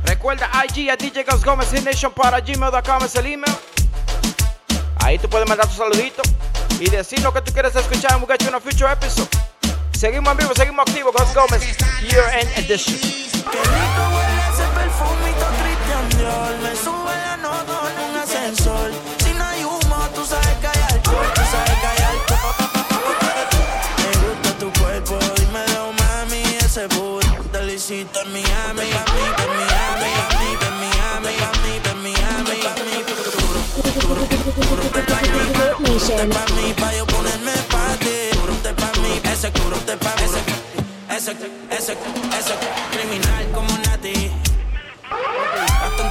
Recuerda 0.06 0.50
IG 0.64 0.90
a 0.90 0.96
DJ 0.96 1.24
Cos 1.24 1.44
Gómez 1.44 1.70
Nation 1.84 2.12
para 2.12 2.40
gmail.com 2.40 3.04
es 3.04 3.14
el 3.14 3.26
email. 3.26 3.54
Ahí 5.04 5.18
tú 5.18 5.28
puedes 5.28 5.48
mandar 5.48 5.68
tu 5.68 5.74
saludito 5.74 6.22
y 6.80 6.90
decir 6.90 7.20
lo 7.22 7.32
que 7.32 7.42
tú 7.42 7.52
quieres 7.52 7.74
escuchar 7.74 8.12
en 8.12 8.20
Mugacho 8.20 8.48
en 8.48 8.54
un 8.54 8.60
future 8.60 8.92
episode. 8.92 9.28
Seguimos 9.92 10.30
en 10.32 10.38
vivo, 10.38 10.52
seguimos 10.54 10.86
activos. 10.86 11.12
Gus 11.12 11.34
Gómez, 11.34 11.76
Year 12.02 12.38
End 12.38 12.50
Edition. 12.58 12.98
Nation. 35.98 36.30
pa' 36.30 36.46
mí, 36.54 36.72
pa' 36.74 36.94
yo 36.94 37.04
ponerme 37.06 37.52
pa' 37.70 37.96
ti, 37.98 38.30
pa' 38.62 39.00
mí, 39.00 39.20
ese 39.32 39.50
pa' 39.50 40.14
ese, 40.24 40.40
ese, 41.10 41.32
ese, 41.70 41.92
ese, 42.38 42.54
criminal 42.92 43.50
como 43.52 43.76
Nati. 43.78 44.30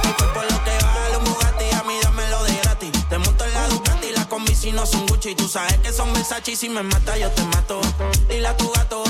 Tu 0.02 0.14
cuerpo 0.14 0.42
lo 0.42 0.64
que 0.64 0.84
vale 0.84 1.16
un 1.16 1.24
Bugatti, 1.24 1.64
a 1.74 1.82
mí 1.84 1.94
dámelo 2.02 2.44
de 2.44 2.54
gratis. 2.62 2.90
Te 3.08 3.16
monto 3.16 3.44
en 3.44 3.54
la 3.54 3.68
Ducati, 3.68 4.10
la 4.12 4.28
combi 4.28 4.54
si 4.54 4.72
no 4.72 4.84
son 4.84 5.06
Gucci. 5.06 5.34
Tú 5.34 5.48
sabes 5.48 5.78
que 5.78 5.90
son 5.90 6.12
Versace 6.12 6.52
y 6.52 6.56
si 6.56 6.68
me 6.68 6.82
mata 6.82 7.16
yo 7.16 7.30
te 7.30 7.42
mato. 7.44 7.80
Dile 8.28 8.48
a 8.48 8.56
tu 8.58 8.70
gato, 8.70 9.04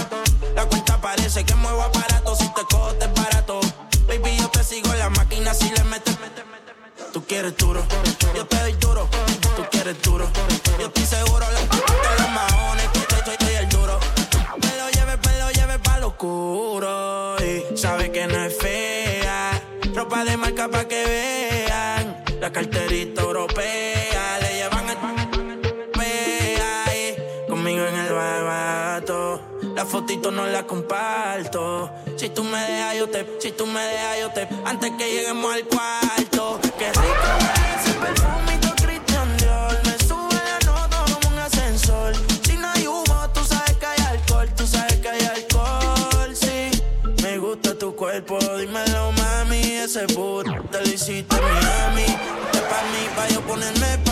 la 0.55 0.65
cuenta 0.67 1.01
parece 1.01 1.45
que 1.45 1.55
muevo 1.57 1.83
aparato. 1.83 2.37
Si 2.37 2.47
te 2.55 2.63
cojo 2.71 2.93
te 2.95 3.07
es 3.07 3.15
barato. 3.15 3.61
Baby, 4.07 4.37
yo 4.39 4.49
te 4.49 4.63
sigo 4.63 4.93
en 4.93 4.99
la 5.01 5.11
máquina 5.11 5.53
si 5.55 5.71
le 5.71 5.83
metes. 5.85 6.17
Tú 7.13 7.25
quieres 7.25 7.57
duro, 7.57 7.85
yo 8.35 8.47
te 8.47 8.57
doy 8.61 8.73
duro. 8.75 9.09
Tú 9.57 9.65
quieres 9.73 10.01
duro, 10.03 10.29
marca 20.69 20.79
pa' 20.79 20.89
que 20.89 21.05
vean. 21.05 22.25
La 22.41 22.53
carterita 22.53 23.23
europea 23.23 24.39
le 24.41 24.55
llevan. 24.55 24.87
Y 26.95 27.49
conmigo 27.49 27.85
en 27.85 27.95
el 27.95 28.13
barbato. 28.13 29.41
La 29.75 29.85
fotito 29.85 30.31
no 30.31 30.47
la 30.47 30.67
comparto. 30.67 31.91
Si 32.17 32.29
tú 32.31 32.45
me 32.45 32.59
dejas, 32.59 32.97
yo 32.97 33.09
te. 33.09 33.27
Si 33.41 33.53
tú 33.53 33.67
me 33.67 33.81
dejas, 33.81 34.21
yo 34.21 34.31
te. 34.31 34.49
Antes 34.65 34.93
que 34.99 35.11
lleguemos 35.11 35.53
al 35.53 35.65
cuarto. 35.65 36.61
Qué 36.79 36.87
rico 36.89 37.38
hiciste 50.99 51.37
Miami. 51.41 52.03
Este 52.03 52.61
pa' 52.61 52.83
mí, 52.91 53.03
pa' 53.15 53.29
yo 53.29 53.41
ponerme 53.43 54.08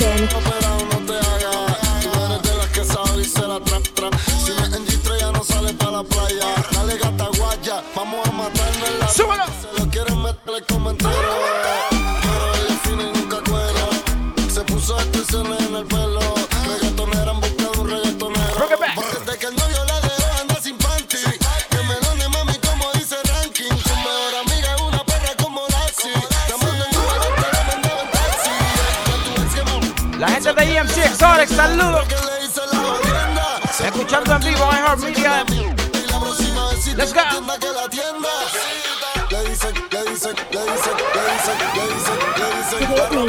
Nation. 0.00 0.28
Operado 0.36 0.84
no 0.92 1.06
te 1.06 1.18
hagas. 1.18 2.02
Tú 2.02 2.24
eres 2.24 2.42
de 2.42 2.56
las 2.56 2.66
que 2.68 2.84
sabe 2.84 3.22
y 3.22 3.24
se 3.24 3.46
la 3.46 3.60
trap 3.60 3.82
trap. 3.94 4.14
Si 4.44 4.52
es 4.52 4.76
en 4.76 4.86
G3 4.86 5.20
ya 5.20 5.32
no 5.32 5.44
sale 5.44 5.74
para 5.74 5.90
la 5.90 6.02
playa. 6.04 6.46
Dale 6.72 6.98
gata 6.98 7.28
guaya, 7.36 7.82
vamos 7.96 8.26
a 8.28 8.32
matarnos 8.32 8.88
en 8.88 8.98
la 9.00 9.08
Súbelo. 9.08 9.57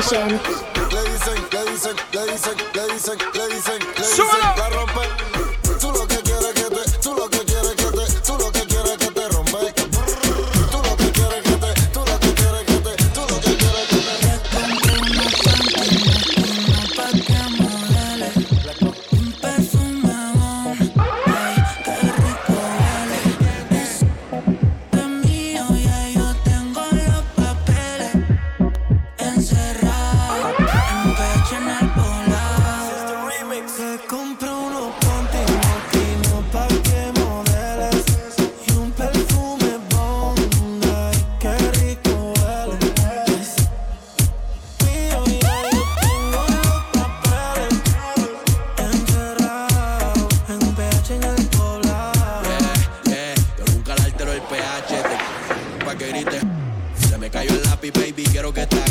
Dicen, 0.09 0.39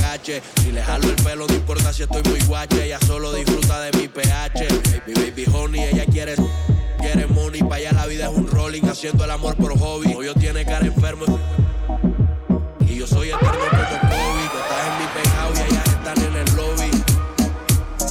Si 0.08 0.72
le 0.72 0.82
jalo 0.82 1.06
el 1.06 1.16
pelo, 1.16 1.46
no 1.46 1.54
importa 1.54 1.92
si 1.92 2.02
estoy 2.02 2.22
muy 2.22 2.40
guache. 2.40 2.86
Ella 2.86 2.98
solo 3.06 3.30
disfruta 3.34 3.78
de 3.82 3.92
mi 3.98 4.08
pH. 4.08 4.66
Baby, 5.06 5.12
baby, 5.14 5.44
honey, 5.52 5.84
ella 5.84 6.06
quiere, 6.06 6.34
quiere 6.98 7.26
money. 7.26 7.62
Pa' 7.62 7.76
allá 7.76 7.92
la 7.92 8.06
vida 8.06 8.24
es 8.24 8.34
un 8.34 8.46
rolling, 8.46 8.82
haciendo 8.84 9.24
el 9.24 9.30
amor 9.30 9.54
por 9.56 9.78
hobby. 9.78 10.14
Hoy 10.14 10.30
tiene 10.40 10.64
cara 10.64 10.86
enfermo. 10.86 11.26
Y 12.80 12.96
yo 12.96 13.06
soy 13.06 13.28
eterno 13.28 13.50
como 13.50 14.00
Kobe. 14.00 14.48
Tú 14.50 14.58
estás 14.58 14.86
en 14.88 14.98
mi 14.98 15.06
pecado 15.14 15.52
y 15.54 15.72
ellas 15.72 15.86
están 15.86 16.18
en 16.24 16.36
el 16.36 16.56
lobby. 16.56 16.90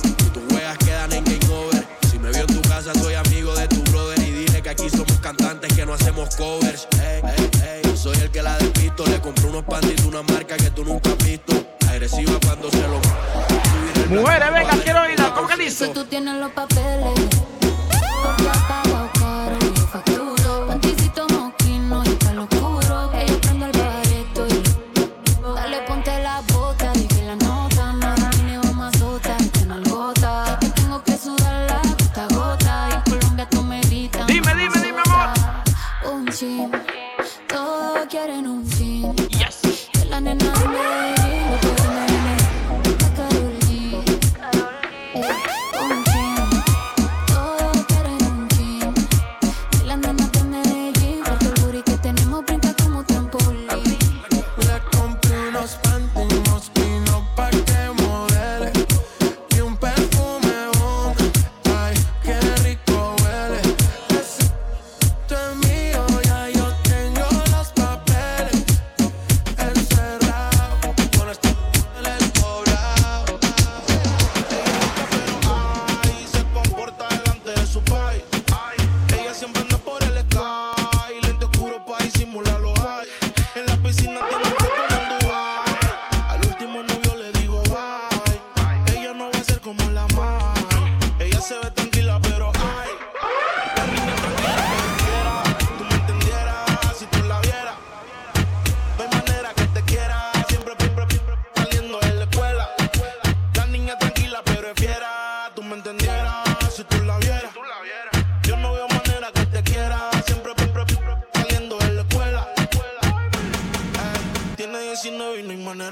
Y 0.08 0.30
tus 0.30 0.44
juegas 0.52 0.78
quedan 0.78 1.14
en 1.14 1.24
game 1.24 1.54
over. 1.54 1.84
Si 2.12 2.20
me 2.20 2.30
vio 2.30 2.42
en 2.42 2.48
tu 2.48 2.62
casa, 2.70 2.94
soy 2.94 3.16
amigo 3.16 3.56
de 3.56 3.68
tu 3.70 3.82
brother. 3.92 4.20
Y 4.20 4.32
dile 4.32 4.62
que 4.62 4.70
aquí 4.70 4.88
somos 4.90 5.18
cantantes 5.20 5.74
que 5.74 5.84
no 5.84 5.96
hacemos 5.96 6.36
covers. 6.36 6.88
Ey, 7.02 7.22
ey, 7.24 7.50
ey, 7.68 7.82
yo 7.84 7.98
soy 7.98 8.18
el 8.18 8.30
que 8.30 8.44
la 8.44 8.56
despisto. 8.60 9.04
Le 9.08 9.20
compré 9.20 9.48
unos 9.48 9.66
de 9.66 10.08
una 10.08 10.22
marca 10.22 10.56
que 10.58 10.70
tú 10.70 10.86
nunca 10.86 11.10
has 11.10 11.26
visto. 11.26 11.57
Agresiva 12.08 12.40
cuando 12.46 12.72
se 12.72 12.88
lo. 12.88 14.22
Mujeres, 14.22 14.54
venga, 14.54 14.74
quiero 14.82 15.02
oírla. 15.02 15.34
¿Cómo 15.36 15.48
que 15.50 15.56
Si 15.58 15.64
dice? 15.64 15.88
tú 15.90 16.06
tienes 16.06 16.36
los 16.36 16.52
papeles, 16.54 17.17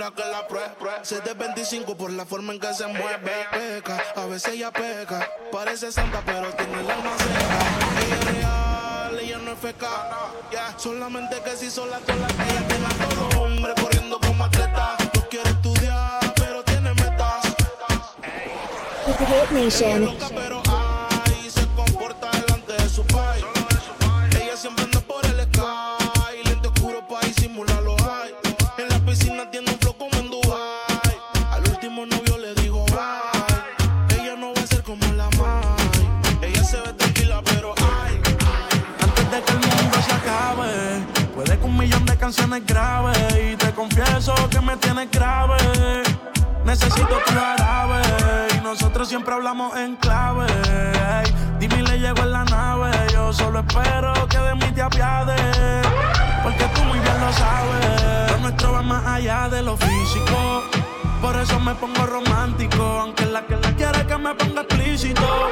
manera 0.05 0.11
que 0.15 0.31
la 0.31 0.47
pruebe. 0.47 0.99
Se 1.03 1.21
de 1.21 1.33
25 1.33 1.95
por 1.95 2.11
la 2.11 2.25
forma 2.25 2.53
en 2.53 2.59
que 2.59 2.73
se 2.73 2.87
mueve. 2.87 3.31
Peca, 3.51 4.01
a 4.15 4.25
veces 4.25 4.53
ella 4.53 4.71
peca. 4.71 5.29
Parece 5.51 5.91
santa, 5.91 6.21
pero 6.25 6.53
tiene 6.53 6.81
el 6.81 6.89
alma 6.89 7.11
seca. 7.17 8.05
Ella 8.05 8.15
es 8.15 8.25
real, 8.35 9.19
ella 9.19 9.37
no 9.39 9.51
es 9.51 9.59
feca. 9.59 9.89
Yeah, 10.51 10.73
Solamente 10.77 11.41
que 11.43 11.51
si 11.51 11.69
son 11.69 11.89
las 11.89 12.01
tolas, 12.01 12.31
ella 12.31 12.67
tiene 12.67 12.85
a 12.85 13.09
todo 13.09 13.41
hombre 13.41 13.73
corriendo 13.79 14.19
como 14.19 14.45
atleta. 14.45 14.97
No 15.13 15.29
quiere 15.29 15.49
estudiar, 15.49 16.33
pero 16.35 16.63
tiene 16.63 16.93
metas. 16.93 17.45
Hit 19.05 19.51
Nation. 19.51 20.17
Canciones 42.55 42.65
graves. 42.65 43.51
Y 43.51 43.55
te 43.55 43.71
confieso 43.73 44.33
que 44.49 44.61
me 44.61 44.77
tienes 44.77 45.09
grave. 45.11 45.57
Necesito 46.63 47.07
tu 47.25 47.33
jarabe. 47.33 48.01
Y 48.57 48.63
nosotros 48.63 49.07
siempre 49.07 49.33
hablamos 49.33 49.75
en 49.77 49.95
clave. 49.97 50.47
Dime 51.59 51.81
le 51.83 51.99
llego 51.99 52.21
en 52.21 52.31
la 52.31 52.43
nave. 52.45 52.91
Yo 53.13 53.33
solo 53.33 53.59
espero 53.59 54.13
que 54.27 54.37
de 54.37 54.55
mí 54.55 54.71
te 54.73 54.81
apiades. 54.81 55.87
Porque 56.43 56.65
tú 56.73 56.83
muy 56.83 56.99
bien 56.99 57.19
lo 57.19 57.33
sabes. 57.33 58.41
Nuestro 58.41 58.73
va 58.73 58.81
más 58.81 59.05
allá 59.05 59.49
de 59.49 59.61
lo 59.61 59.75
físico. 59.77 60.63
Por 61.21 61.35
eso 61.37 61.59
me 61.59 61.73
pongo 61.75 62.05
romántico, 62.05 62.83
aunque 62.83 63.25
la 63.25 63.41
que 63.45 63.55
la 63.55 63.71
quiere 63.75 64.05
que 64.05 64.17
me 64.17 64.35
ponga 64.35 64.61
explícito. 64.61 65.49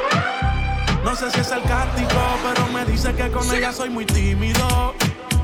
No 1.04 1.14
sé 1.16 1.30
si 1.30 1.40
es 1.40 1.48
sarcástico, 1.48 2.20
pero 2.42 2.66
me 2.72 2.84
dice 2.84 3.12
que 3.14 3.30
con 3.30 3.50
ella 3.52 3.72
soy 3.72 3.90
muy 3.90 4.06
tímido. 4.06 4.94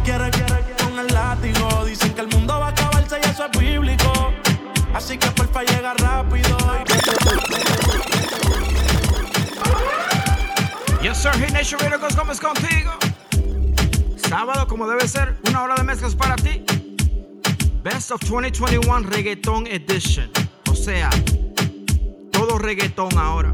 Quiere, 0.05 0.31
quiere, 0.31 0.60
con 0.91 1.07
látigo. 1.09 1.85
Dicen 1.85 2.13
que 2.15 2.21
el 2.21 2.29
mundo 2.29 2.59
va 2.59 2.67
a 2.67 2.71
acabarse 2.71 3.19
y 3.23 3.29
eso 3.29 3.47
es 3.47 3.59
bíblico. 3.59 4.33
Así 4.95 5.17
que 5.17 5.29
porfa 5.29 5.63
llega 5.63 5.95
rápido. 5.95 6.57
Yes, 11.03 11.17
sir. 11.17 11.31
Hey, 11.35 11.51
Nation 11.53 11.81
Radio 11.81 11.99
Gómez 12.17 12.41
contigo. 12.41 12.93
Sábado, 14.17 14.67
como 14.67 14.87
debe 14.87 15.09
ser, 15.09 15.37
una 15.49 15.63
hora 15.63 15.75
de 15.77 15.85
mezclas 15.85 16.15
para 16.15 16.37
ti. 16.37 16.63
Best 17.83 18.11
of 18.11 18.21
2021 18.21 19.09
Reggaeton 19.09 19.67
Edition. 19.67 20.31
O 20.71 20.75
sea, 20.75 21.11
todo 22.31 22.59
reggaetón 22.59 23.17
ahora. 23.19 23.53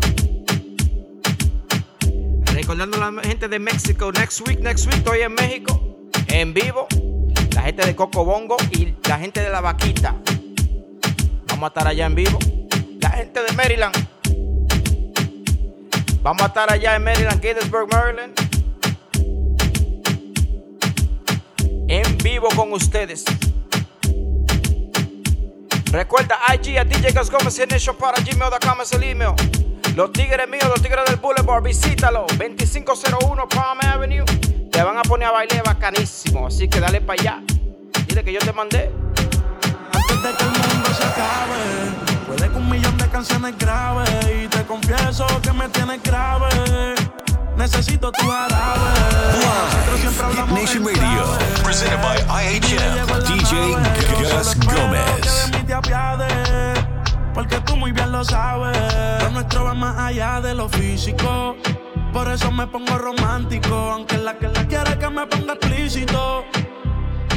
Recordando 2.52 3.02
a 3.02 3.10
la 3.10 3.22
gente 3.22 3.48
de 3.48 3.58
México, 3.58 4.10
next 4.12 4.46
week, 4.46 4.60
next 4.60 4.86
week, 4.86 4.96
estoy 4.96 5.20
en 5.20 5.34
México, 5.34 5.80
en 6.28 6.52
vivo. 6.52 6.88
La 7.66 7.70
gente 7.70 7.86
de 7.86 7.96
Coco 7.96 8.24
Bongo 8.24 8.56
y 8.70 8.94
la 9.08 9.18
gente 9.18 9.40
de 9.40 9.48
La 9.48 9.60
Vaquita. 9.60 10.14
Vamos 11.48 11.64
a 11.64 11.66
estar 11.66 11.88
allá 11.88 12.06
en 12.06 12.14
vivo. 12.14 12.38
La 13.00 13.10
gente 13.10 13.42
de 13.42 13.52
Maryland. 13.54 14.08
Vamos 16.22 16.42
a 16.42 16.46
estar 16.46 16.72
allá 16.72 16.94
en 16.94 17.02
Maryland, 17.02 17.42
Gettysburg, 17.42 17.88
Maryland. 17.92 18.34
En 21.88 22.18
vivo 22.18 22.46
con 22.54 22.72
ustedes. 22.72 23.24
Recuerda 25.90 26.38
IG 26.54 26.78
a 26.78 26.84
DJ 26.84 27.10
Gus 27.18 27.32
Gómez 27.32 27.58
y 27.58 27.66
Nation 27.66 27.96
para 27.96 28.22
gmail.com 28.22 28.80
es 28.80 28.92
el 28.92 29.02
email. 29.02 29.34
Los 29.96 30.12
tigres 30.12 30.48
míos, 30.48 30.68
los 30.68 30.80
tigres 30.80 31.04
del 31.06 31.16
Boulevard, 31.16 31.64
visítalo. 31.64 32.26
2501 32.28 33.48
Palm 33.48 33.80
Avenue. 33.82 34.24
Te 34.70 34.84
van 34.84 34.98
a 34.98 35.02
poner 35.02 35.26
a 35.26 35.32
bailar 35.32 35.64
bacanísimo. 35.64 36.46
Así 36.46 36.68
que 36.68 36.78
dale 36.78 37.00
para 37.00 37.20
allá. 37.20 37.55
Que 38.24 38.32
yo 38.32 38.40
te 38.40 38.52
mandé. 38.52 38.90
Antes 39.92 40.22
de 40.22 40.34
que 40.36 40.44
el 40.44 40.50
mundo 40.50 40.88
se 40.96 41.04
acabe, 41.04 42.26
puede 42.26 42.50
que 42.50 42.56
un 42.56 42.70
millón 42.70 42.96
de 42.96 43.08
canciones 43.08 43.56
graves. 43.58 44.08
Y 44.42 44.48
te 44.48 44.64
confieso 44.64 45.26
que 45.42 45.52
me 45.52 45.68
tienes 45.68 46.02
grave. 46.02 46.48
Necesito 47.56 48.10
tu 48.10 48.26
jarabe. 48.26 48.90
Nosotros 49.32 50.00
siempre 50.00 50.24
hablamos 50.24 50.60
Nation 50.60 50.84
Radio, 50.86 51.24
presented 51.62 52.00
by 52.02 52.18
IHM, 52.42 53.04
DJ 53.28 53.76
Gus 54.16 55.72
apiades, 55.72 56.78
porque 57.34 57.60
tú 57.60 57.76
muy 57.76 57.92
bien 57.92 58.10
lo 58.10 58.24
sabes. 58.24 59.22
Lo 59.22 59.30
nuestro 59.30 59.64
va 59.64 59.74
más 59.74 59.98
allá 59.98 60.40
de 60.40 60.54
lo 60.54 60.68
físico. 60.70 61.54
Por 62.12 62.28
eso 62.28 62.50
me 62.50 62.66
pongo 62.66 62.96
romántico, 62.96 63.74
aunque 63.74 64.16
la 64.16 64.38
que 64.38 64.48
la 64.48 64.66
quiere 64.66 64.98
que 64.98 65.10
me 65.10 65.26
ponga 65.26 65.52
explícito. 65.52 66.44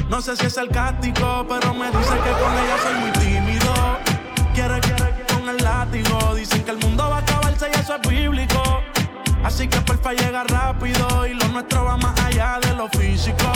No 0.10 0.20
sé 0.24 0.36
si 0.36 0.48
es 0.48 0.54
sarcástico, 0.54 1.46
pero 1.48 1.72
me 1.76 1.86
dice 1.92 2.16
que 2.24 2.32
con 2.32 2.52
ella 2.58 2.78
soy 2.82 2.94
muy 2.96 3.12
tímido. 3.12 3.74
Quiere, 4.56 4.80
quiere, 4.80 5.24
con 5.32 5.48
el 5.48 5.58
látigo. 5.58 6.34
Dicen 6.34 6.64
que 6.64 6.72
el 6.72 6.80
mundo 6.80 7.08
va 7.08 7.18
a 7.18 7.20
acabarse 7.20 7.70
y 7.72 7.80
eso 7.80 7.96
es 7.96 8.10
bíblico. 8.10 8.82
Así 9.44 9.68
que 9.68 9.80
porfa 9.82 10.14
llega 10.14 10.44
rápido 10.46 11.28
y 11.28 11.36
lo 11.36 11.48
nuestro 11.50 11.86
va 11.86 11.96
más 11.98 12.20
allá 12.22 12.60
de 12.60 12.74
lo 12.74 12.90
físico. 12.90 13.52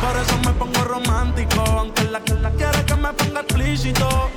Por 0.00 0.16
eso 0.16 0.38
me 0.46 0.52
pongo 0.52 0.82
romántico, 0.82 1.60
aunque 1.60 2.04
la 2.04 2.20
que 2.20 2.34
la 2.34 2.50
quiere 2.52 2.84
que 2.86 2.96
me 2.96 3.12
ponga 3.12 3.40
explícito. 3.40 4.30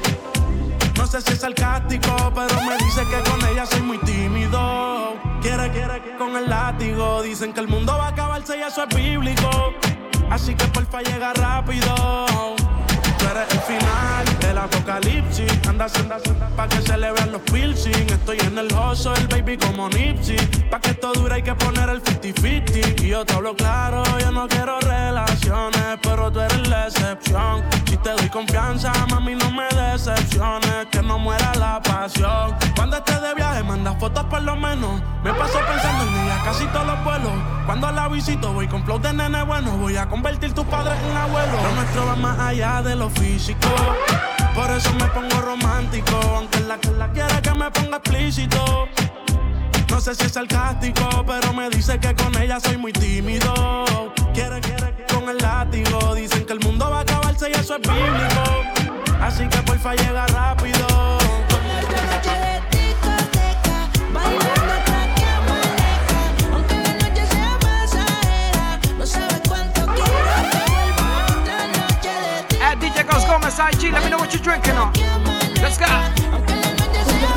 No 0.98 1.08
sé 1.08 1.22
si 1.22 1.32
es 1.32 1.40
sarcástico, 1.40 2.34
pero 2.36 2.62
me 2.64 2.78
dice 2.84 3.02
que 3.06 3.30
con 3.30 3.50
ella 3.50 3.66
soy 3.66 3.82
muy 3.82 3.98
tímido. 4.00 5.16
Quiere, 5.42 5.72
quiere, 5.72 6.18
con 6.18 6.36
el 6.36 6.50
látigo. 6.50 7.22
Dicen 7.22 7.54
que 7.54 7.62
el 7.62 7.70
mundo 7.70 7.98
va 7.98 8.08
a 8.08 8.10
acabarse 8.10 8.58
y 8.58 8.62
eso 8.62 8.84
es 8.84 8.94
bíblico. 8.94 9.50
Así 10.30 10.54
que 10.56 10.66
porfa 10.68 11.02
llega 11.02 11.34
rápido. 11.34 12.26
Tú 13.18 13.26
eres 13.26 13.52
el 13.52 13.60
final 13.62 14.40
del 14.40 14.58
apocalipsis. 14.58 15.52
Anda, 15.68 15.88
anda, 16.00 16.18
anda, 16.26 16.50
pa' 16.56 16.68
que 16.68 16.82
se 16.82 16.98
le 16.98 17.12
vean 17.12 17.32
los 17.32 17.42
piercing. 17.42 18.10
Estoy 18.10 18.38
en 18.40 18.58
el 18.58 18.72
oso, 18.74 19.14
el 19.16 19.28
baby 19.28 19.58
como 19.58 19.90
Nipsey. 19.90 20.38
Pa' 20.70 20.80
que 20.80 20.92
esto 20.92 21.12
dure 21.14 21.36
hay 21.36 21.44
que 21.44 21.56
poner 21.56 21.90
el 21.90 22.02
50-50. 22.04 23.04
Y 23.04 23.10
yo 23.10 23.26
te 23.26 23.34
hablo 23.34 23.56
claro, 23.56 24.04
yo 24.20 24.32
no 24.32 24.48
quiero 24.48 24.80
relaciones, 24.80 25.98
pero 26.02 26.32
tú 26.32 26.40
eres 26.40 26.68
la 26.70 26.88
excepción. 26.88 27.64
Si 27.86 27.98
te 27.98 28.12
doy 28.12 28.30
confianza, 28.30 28.94
mami, 29.10 29.36
no 29.36 29.52
me 29.52 29.68
decepciones. 29.70 30.88
Que 30.92 31.02
no 31.02 31.18
muera 31.20 31.52
la 31.56 31.82
pasión. 31.82 32.56
Cuando 32.76 32.98
estés 32.98 33.18
por 34.30 34.42
lo 34.44 34.56
menos. 34.56 35.02
Me 35.24 35.34
paso 35.34 35.60
pensando 35.68 36.06
en 36.06 36.26
ella 36.26 36.42
casi 36.44 36.66
todos 36.68 36.86
los 36.86 37.04
vuelos. 37.04 37.32
Cuando 37.66 37.92
la 37.92 38.08
visito, 38.08 38.54
voy 38.54 38.68
con 38.68 38.84
flow 38.84 39.00
de 39.00 39.14
nene 39.14 39.44
bueno. 39.44 39.72
Voy 39.78 39.98
a 39.98 40.08
convertir 40.08 40.54
tus 40.54 40.66
padres 40.66 40.98
en 41.10 41.18
abuelos. 41.18 41.64
Lo 41.64 41.72
nuestro 41.76 42.06
va 42.06 42.16
más 42.16 42.40
allá 42.40 42.82
de 42.82 42.96
lo 42.96 43.10
físico. 43.10 43.68
Por 44.54 44.70
eso 44.72 44.94
me 44.94 45.06
pongo 45.06 45.42
romántico. 45.42 46.20
Aunque 46.36 46.60
la 46.62 46.78
que 46.78 46.92
la 46.92 47.12
quiere 47.12 47.42
que 47.42 47.52
me 47.52 47.72
ponga 47.72 47.98
explícito. 47.98 48.88
No 49.90 50.00
sé 50.00 50.16
si 50.16 50.26
es 50.26 50.32
sarcástico, 50.32 51.26
pero 51.26 51.52
me 51.54 51.70
dice 51.70 52.00
que 52.00 52.14
con 52.14 52.36
ella 52.42 52.60
soy 52.60 52.78
muy 52.78 52.94
tímido. 52.94 53.54
Quiere, 54.34 54.62
quiere, 54.62 54.94
quiere 54.96 55.06
con 55.14 55.28
el 55.30 55.38
látigo. 55.38 56.16
Dicen 56.16 56.46
que 56.46 56.54
el 56.54 56.60
mundo 56.60 56.90
va 56.90 57.00
a 57.00 57.02
acabarse 57.02 57.50
y 57.50 57.54
eso 57.54 57.76
es 57.76 57.82
bíblico. 57.82 59.00
Así 59.20 59.48
que 59.48 59.58
porfa 59.64 59.96
llega 59.96 60.28
rápido. 60.28 61.20
Let 73.60 73.76
me 74.05 74.10
know 74.10 74.18
what 74.18 74.34
you're 74.34 74.41
drinking 74.41 74.76
on. 74.76 74.93
Let's 75.62 75.78
go. 75.78 75.86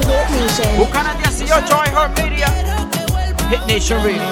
Hit 0.06 0.30
Nation. 0.30 0.76
Buchanan 0.78 1.16
18, 1.18 1.48
iHeartMedia. 1.48 2.46
Hit 3.50 3.66
Nation 3.66 4.00
Radio. 4.04 4.22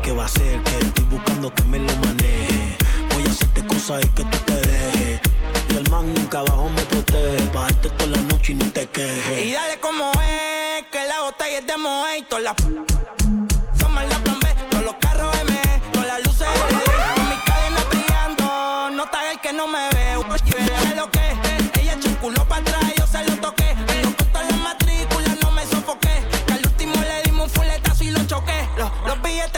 Dime 0.00 0.02
qué 0.02 0.12
va 0.12 0.22
a 0.22 0.26
hacer, 0.26 0.62
que 0.62 0.78
estoy 0.78 1.04
buscando 1.04 1.54
que 1.54 1.62
me 1.64 1.78
lo 1.78 1.92
maneje. 1.96 2.76
Voy 3.12 3.22
a 3.26 3.30
hacerte 3.30 3.66
cosas 3.66 4.04
y 4.04 4.08
que 4.08 4.24
tú 4.24 4.38
te 4.46 4.54
dejes. 4.54 5.20
Y 5.68 5.76
el 5.76 5.90
man 5.90 6.14
nunca 6.14 6.40
abajo 6.40 6.70
me 6.70 6.82
protege. 6.82 7.50
Bajarte 7.52 7.90
toda 7.90 8.10
la 8.10 8.22
noche 8.22 8.52
y 8.52 8.54
no 8.56 8.70
te 8.72 8.86
quejes. 8.86 9.46
Y 9.46 9.52
dale 9.52 9.78
como 9.80 10.10
es, 10.12 10.86
que 10.90 11.06
la 11.06 11.20
botella 11.22 11.58
es 11.58 11.66
de 11.66 11.76
Moe 11.76 12.18
y 12.18 12.22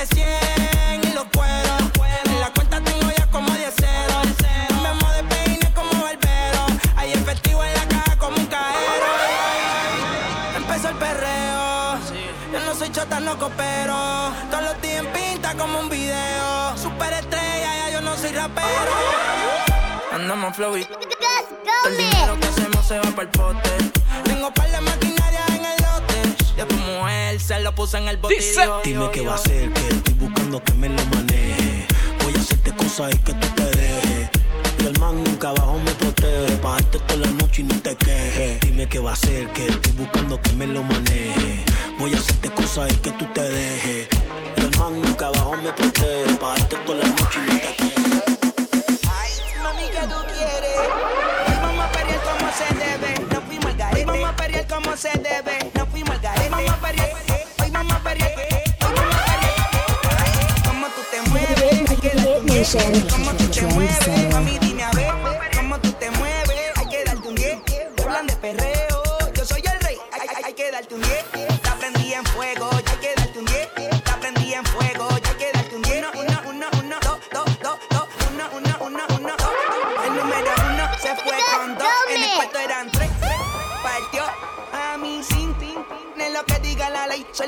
billetes 0.03 0.09
100 0.09 1.11
y 1.11 1.15
los 1.15 1.25
cueros. 1.35 1.83
En 2.25 2.41
la 2.41 2.53
cuenta 2.53 2.81
tengo 2.81 3.11
ya 3.17 3.27
como 3.29 3.51
10 3.53 3.75
ceros. 3.75 4.27
Cambiamos 4.69 5.15
de 5.15 5.23
peine 5.25 5.73
como 5.75 5.91
barbero. 6.03 6.67
Hay 6.97 7.13
efectivo 7.13 7.63
en 7.65 7.75
la 7.75 7.89
caja 7.89 8.17
como 8.19 8.37
un 8.37 8.47
cajero. 8.47 9.07
Empezó 10.57 10.89
el 10.89 10.97
perreo. 10.97 11.99
Yo 12.53 12.61
no 12.67 12.75
soy 12.75 12.91
chota, 12.91 13.21
no 13.21 13.39
coopero. 13.39 14.33
Todos 14.51 14.65
los 14.65 14.83
días 14.83 15.05
en 15.05 15.13
pinta 15.13 15.55
como 15.55 15.81
un 15.81 15.89
video. 15.89 16.77
Super 16.77 17.13
estrella, 17.13 17.77
ya 17.77 17.91
yo 17.91 18.01
no 18.01 18.17
soy 18.17 18.33
rapero. 18.33 18.93
Andamos 20.13 20.57
flow 20.57 20.77
y 20.77 20.83
el 20.83 21.97
dinero 21.97 22.39
que 22.39 22.47
hacemos 22.47 22.87
se 22.87 22.99
va 22.99 23.11
para 23.11 23.23
el 23.23 23.29
pote. 23.29 23.71
Tengo 24.25 24.53
par 24.53 24.71
de 24.71 24.77
el 24.77 25.22
tu 26.67 26.77
mujer 26.77 27.41
se 27.41 27.61
lo 27.61 27.75
puso 27.75 27.97
en 27.99 28.09
el 28.09 28.17
botillo. 28.17 28.81
Dime 28.85 29.11
qué 29.13 29.23
va 29.23 29.33
a 29.33 29.35
hacer, 29.37 29.73
que 29.73 29.89
estoy 29.89 30.15
buscando 30.15 30.63
que 30.63 30.73
me 30.75 30.89
lo 30.89 31.05
maneje. 31.07 31.87
Voy 32.23 32.35
a 32.35 32.39
hacerte 32.41 32.73
cosas 32.73 33.15
y 33.15 33.19
que 33.19 33.33
tú 33.35 33.47
te 33.57 33.65
dejes. 33.65 34.31
Y 34.79 34.87
el 34.87 34.99
man 34.99 35.23
nunca 35.23 35.51
abajo 35.51 35.79
me 35.85 35.91
protege. 35.93 36.57
Pa' 36.57 36.73
darte 36.73 36.99
toda 37.01 37.21
la 37.21 37.31
noche 37.33 37.63
y 37.63 37.65
no 37.65 37.81
te 37.81 37.97
quejes. 37.97 38.61
Dime 38.61 38.89
qué 38.89 38.99
va 38.99 39.11
a 39.11 39.13
hacer, 39.15 39.49
que 39.53 39.67
estoy 39.67 39.93
buscando 39.93 40.41
que 40.41 40.53
me 40.53 40.67
lo 40.67 40.83
maneje. 40.83 41.65
Voy 41.99 42.15
a 42.15 42.19
hacerte 42.19 42.51
cosas 42.51 42.93
y 42.93 42.97
que 42.97 43.11
tú 43.13 43.27
te 43.33 43.43
dejes. 43.43 44.09
Y 44.57 44.61
el 44.61 44.79
man 44.79 45.01
nunca 45.01 45.27
abajo 45.27 45.57
me 45.63 45.73
protege. 45.73 46.35
Pa' 46.41 46.49
darte 46.59 46.77
toda 46.87 46.99
la 46.99 47.09
noche 47.09 47.39
y 47.39 47.51
no 47.51 47.59
te 47.59 47.77
quejes. 47.77 47.93
Mami, 49.63 49.83
¿qué 49.91 50.07
tú 50.07 50.17
quieres? 50.33 50.79
Hoy 51.49 51.55
vamos 51.63 51.85
a 51.85 51.93
pelear 51.93 52.21
como 52.23 52.53
se 52.53 52.75
debe. 52.75 53.11
No 53.33 53.41
fuimos 53.47 53.67
al 53.67 53.77
garete. 53.77 54.01
Hoy 54.01 54.05
vamos 54.05 54.29
a 54.29 54.37
pelear 54.37 54.67
como 54.67 54.97
se 54.97 55.11
debe. 55.11 55.82
Cómo 60.65 60.87
tú 60.89 61.03
te 61.11 61.31
mueves. 61.31 61.91
Hay 61.91 61.97
que 61.97 62.09
darte 62.11 62.41
un 62.41 62.47
10. 62.47 62.77
Cómo 63.11 63.31
tú 63.33 63.49
te 63.49 63.63
mueves. 63.63 64.62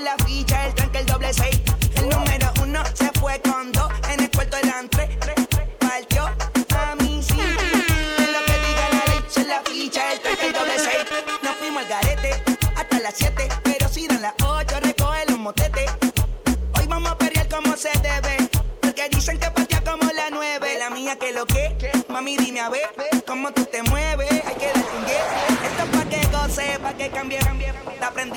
La 0.04 0.16
ficha, 0.24 0.66
el 0.66 0.74
tanque, 0.74 0.98
el 0.98 1.06
doble 1.06 1.32
seis. 1.32 1.60
El 1.96 2.08
número 2.10 2.52
uno 2.62 2.82
se 2.92 3.10
fue 3.18 3.40
con 3.40 3.72
dos. 3.72 3.93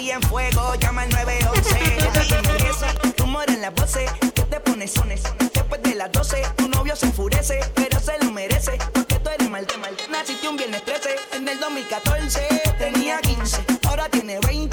En 0.09 0.21
fuego, 0.21 0.73
llama 0.75 1.01
al 1.01 1.09
911. 1.09 1.79
Dime 1.79 2.69
eso, 2.69 2.85
rumor 3.17 3.43
en 3.49 3.61
las 3.61 3.73
voces. 3.73 4.09
Que 4.33 4.43
te 4.43 4.59
pones 4.61 4.93
sones. 4.93 5.21
Después 5.53 5.83
de 5.83 5.95
las 5.95 6.11
12, 6.13 6.43
tu 6.55 6.69
novio 6.69 6.95
se 6.95 7.07
enfurece. 7.07 7.59
Pero 7.75 7.99
se 7.99 8.17
lo 8.23 8.31
merece. 8.31 8.77
Porque 8.93 9.19
tú 9.19 9.29
eres 9.29 9.49
mal 9.49 9.65
de 9.67 9.77
mal. 9.77 9.97
Naciste 10.09 10.47
un 10.47 10.55
viernes 10.55 10.83
13. 10.85 11.09
En 11.33 11.47
el 11.47 11.59
2014 11.59 12.47
tenía 12.79 13.19
15. 13.19 13.57
Ahora 13.87 14.07
tiene 14.09 14.39
20. 14.39 14.66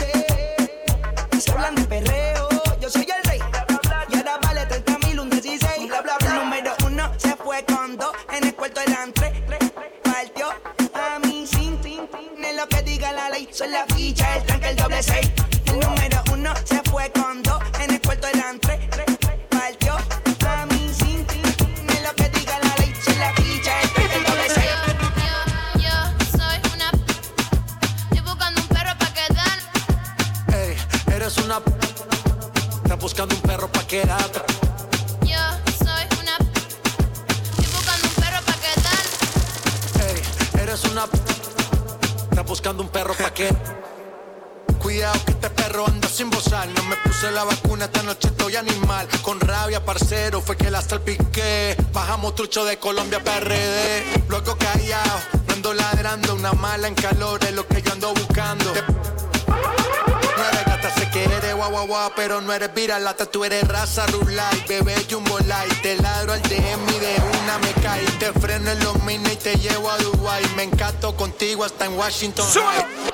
De 52.75 52.81
Colombia 52.81 53.23
PRD. 53.23 54.03
Luego 54.29 54.57
callado, 54.57 55.21
no 55.47 55.55
ando 55.55 55.75
ladrando. 55.75 56.35
Una 56.35 56.53
mala 56.55 56.89
en 56.89 56.95
calor 56.95 57.43
es 57.45 57.53
lo 57.53 57.67
que 57.67 57.81
yo 57.83 57.93
ando 57.93 58.13
buscando. 58.15 58.73
Te- 58.73 58.83
No 58.83 60.49
eres 60.51 60.65
gata, 60.67 60.91
sé 60.95 61.09
que 61.11 61.23
eres 61.25 61.55
guau 61.55 61.71
guau 61.71 61.87
guau, 61.87 62.13
pero 62.17 62.41
no 62.41 62.53
eres 62.53 62.75
viralata, 62.75 63.27
tú 63.27 63.45
eres 63.45 63.67
raza 63.69 64.07
rulay, 64.09 64.65
bebé 64.69 64.95
jumbo 65.09 65.39
light, 65.41 65.81
te 65.83 65.97
ladro 65.97 66.33
al 66.33 66.43
DM 66.43 66.89
y 66.97 66.99
de 66.99 67.17
una 67.43 67.59
me 67.59 67.73
cae, 67.83 68.05
te 68.19 68.33
freno 68.33 68.71
en 68.71 68.81
los 68.83 69.01
mini 69.05 69.31
y 69.33 69.37
te 69.37 69.55
llevo 69.57 69.91
a 69.91 69.97
Dubai, 69.99 70.43
me 70.57 70.65
encanto 70.65 71.15
contigo 71.17 71.65
hasta 71.65 71.85
en 71.87 71.97
Washington 71.97 72.47
High. 72.53 73.14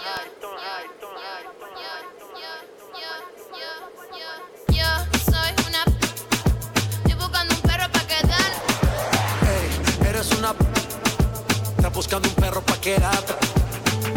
Buscando 12.01 12.29
un 12.31 12.35
perro 12.37 12.63
pa' 12.63 12.81
quedarte. 12.81 13.35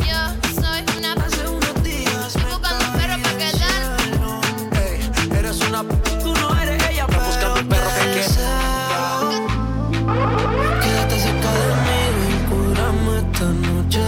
Yo 0.10 0.22
soy 0.62 0.82
una. 0.98 1.12
Hace 1.22 1.46
unos 1.50 1.84
días. 1.84 2.28
Estoy 2.28 2.44
buscando 2.46 2.86
un 2.86 2.94
perro 2.94 3.16
para 3.22 3.38
quedar. 3.42 4.00
Ey, 4.84 5.38
eres 5.38 5.60
una 5.68 5.84
Tú 6.24 6.34
no 6.34 6.48
eres 6.62 6.82
ella, 6.90 7.06
estás 7.10 7.28
buscando 7.28 7.60
un 7.60 7.68
perro 7.68 7.90
pa' 8.00 8.08
quedarte. 8.16 9.36
Quédate 10.82 11.16
cerca 11.26 11.52
de 11.60 11.70
mí 11.84 12.02
y 12.32 12.40
cúrame 12.50 13.14
esta 13.24 13.48
noche. 13.68 14.04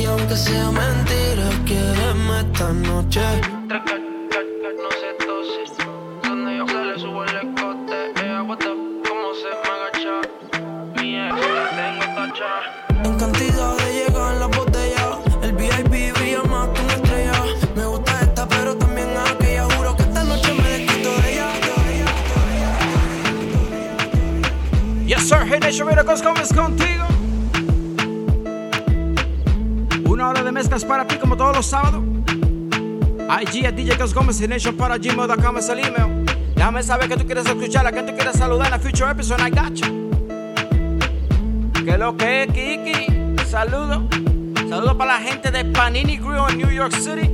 Y 0.00 0.04
aunque 0.04 0.36
sea 0.36 0.70
mentira, 0.70 1.48
quiéreme 1.66 2.34
esta 2.42 2.68
noche. 2.72 3.99
Nation 25.70 25.86
Miracles, 25.86 26.20
¿cómo 26.20 26.40
es 26.40 26.52
contigo? 26.52 27.04
Una 30.04 30.30
hora 30.30 30.42
de 30.42 30.50
mezclas 30.50 30.84
para 30.84 31.06
ti, 31.06 31.14
como 31.14 31.36
todos 31.36 31.54
los 31.54 31.66
sábados. 31.66 32.02
IG 33.40 33.66
a 33.66 33.70
DJ 33.70 33.96
Cos 33.96 34.12
Gómez 34.12 34.40
y 34.40 34.48
Nation 34.48 34.76
para 34.76 34.98
gmail.com 34.98 35.58
es 35.58 35.68
el 35.68 35.78
email. 35.78 36.26
Déjame 36.56 36.82
saber 36.82 37.08
que 37.08 37.16
tú 37.16 37.24
quieres 37.24 37.46
escuchar, 37.46 37.86
a 37.86 37.92
que 37.92 38.02
tú 38.02 38.12
quieres 38.16 38.36
saludar 38.36 38.66
en 38.66 38.72
la 38.72 38.78
future 38.80 39.12
episode. 39.12 39.40
I 39.46 39.50
got. 39.50 39.80
Que 41.84 41.96
lo 41.96 42.16
que 42.16 42.42
es, 42.42 42.46
Kiki. 42.48 43.36
Saludo. 43.48 44.08
Saludo 44.68 44.98
para 44.98 45.20
la 45.20 45.20
gente 45.20 45.52
de 45.52 45.66
Panini 45.66 46.16
Grill 46.16 46.50
en 46.50 46.58
New 46.58 46.70
York 46.70 46.94
City. 46.94 47.30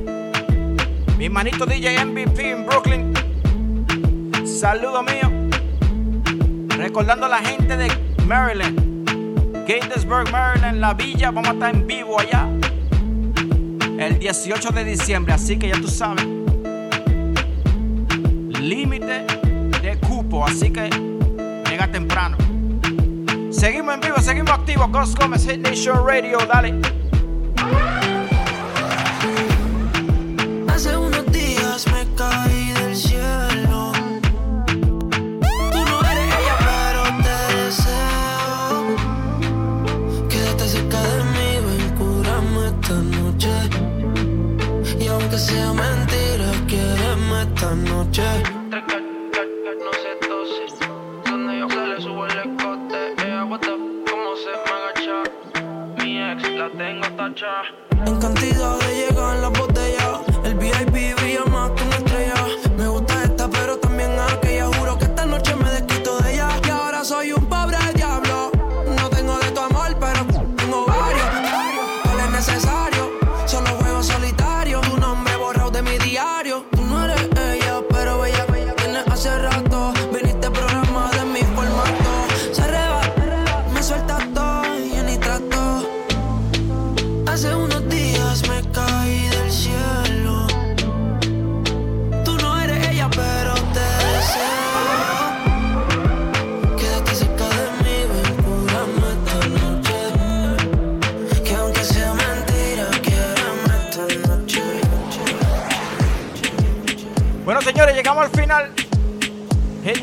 Mi 1.17 1.27
manito 1.27 1.65
DJ 1.65 2.05
MVP 2.05 2.51
en 2.51 2.67
Brooklyn. 2.67 3.13
Saludo 4.45 5.01
mío. 5.01 5.31
Recordando 6.77 7.25
a 7.25 7.29
la 7.29 7.39
gente 7.39 7.75
de 7.75 8.06
Maryland, 8.27 9.65
Gatesburg, 9.65 10.29
Maryland, 10.31 10.79
La 10.79 10.93
Villa, 10.93 11.31
vamos 11.31 11.49
a 11.49 11.53
estar 11.53 11.73
en 11.73 11.87
vivo 11.87 12.19
allá 12.19 12.49
el 13.97 14.19
18 14.19 14.69
de 14.71 14.83
diciembre, 14.83 15.33
así 15.33 15.57
que 15.57 15.69
ya 15.69 15.75
tú 15.79 15.87
sabes. 15.87 16.25
límite 18.59 19.25
de 19.81 19.97
cupo, 20.05 20.45
así 20.45 20.71
que 20.71 20.89
llega 21.69 21.89
temprano. 21.89 22.37
Seguimos 23.49 23.95
en 23.95 24.01
vivo, 24.01 24.19
seguimos 24.19 24.51
activos. 24.51 24.91
Ghost 24.91 25.17
Gómez, 25.17 25.47
Hit 25.47 25.61
Nation 25.61 26.05
Radio, 26.05 26.37
dale. 26.39 27.06
Sea 45.37 45.71
mentira, 45.71 46.49
quiéreme 46.67 47.43
esta 47.43 47.75
noche. 47.75 48.23
No 49.85 49.93
sé 49.93 50.15
tose, 50.27 50.65
donde 51.29 51.59
yo 51.59 51.69
se 51.69 51.87
le 51.87 52.01
subo 52.01 52.25
el 52.25 52.39
escote. 52.39 53.13
Ella 53.23 53.43
bota 53.43 53.67
como 54.09 54.35
se 54.35 54.49
me 54.49 54.71
agacha. 54.77 55.17
Mi 55.99 56.17
ex 56.31 56.41
la 56.57 56.69
tengo 56.71 57.07
tacha. 57.15 57.66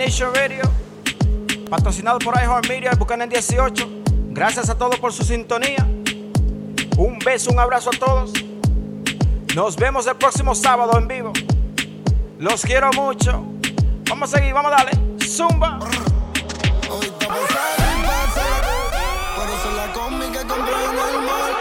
Nation 0.04 0.34
Radio, 0.34 0.62
patrocinado 1.70 2.18
por 2.18 2.34
iHeartMedia 2.34 2.90
y 2.92 2.96
Buchanan 2.96 3.26
18. 3.26 3.88
Gracias 4.32 4.68
a 4.68 4.76
todos 4.76 4.98
por 4.98 5.14
su 5.14 5.24
sintonía. 5.24 5.88
Un 6.98 7.18
beso, 7.24 7.50
un 7.50 7.58
abrazo 7.58 7.88
a 7.88 7.98
todos. 7.98 8.34
Nos 9.54 9.76
vemos 9.76 10.06
el 10.06 10.16
próximo 10.16 10.54
sábado 10.54 10.98
en 10.98 11.08
vivo. 11.08 11.32
Los 12.38 12.66
quiero 12.66 12.90
mucho. 12.92 13.46
Vamos 14.10 14.34
a 14.34 14.36
seguir, 14.36 14.52
vamos 14.52 14.72
a 14.72 14.74
darle. 14.76 14.92
Zumba. 15.26 15.78
Por 15.78 15.88
eso 15.88 16.04
la 19.74 19.90
combi 19.94 20.26
que 20.26 20.46
compré 20.46 20.84
en 20.84 20.90
el 20.90 20.96
mall. 21.24 21.54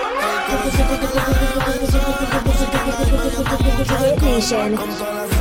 Hit 3.99 4.21
Nation. 4.21 4.77
Se 5.23 5.32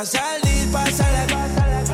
pa' 0.00 0.06
salir, 0.06 0.66
pásala, 0.72 1.26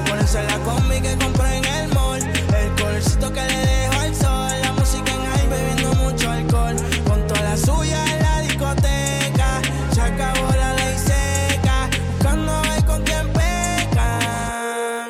Ponerse 0.07 0.41
la 0.45 0.59
combi 0.61 1.01
que 1.01 1.17
compré 1.19 1.57
en 1.57 1.65
el 1.65 1.89
mall. 1.95 2.23
El 2.23 2.71
colorcito 2.81 3.33
que 3.33 3.43
le 3.43 3.57
dejo 3.67 4.01
al 4.01 4.15
sol. 4.15 4.53
La 4.63 4.73
música 4.73 5.11
en 5.13 5.27
high, 5.27 5.49
bebiendo 5.49 5.93
mucho 6.05 6.31
alcohol. 6.31 6.77
Con 7.09 7.27
toda 7.27 7.41
la 7.43 7.57
suya 7.57 8.05
en 8.13 8.23
la 8.23 8.41
discoteca. 8.43 9.61
Se 9.93 10.01
acabó 10.01 10.47
la 10.57 10.73
ley 10.75 10.97
seca. 10.99 11.91
Buscando 12.13 12.63
ver 12.63 12.85
con 12.85 13.03
quién 13.03 13.27
peca. 13.33 15.09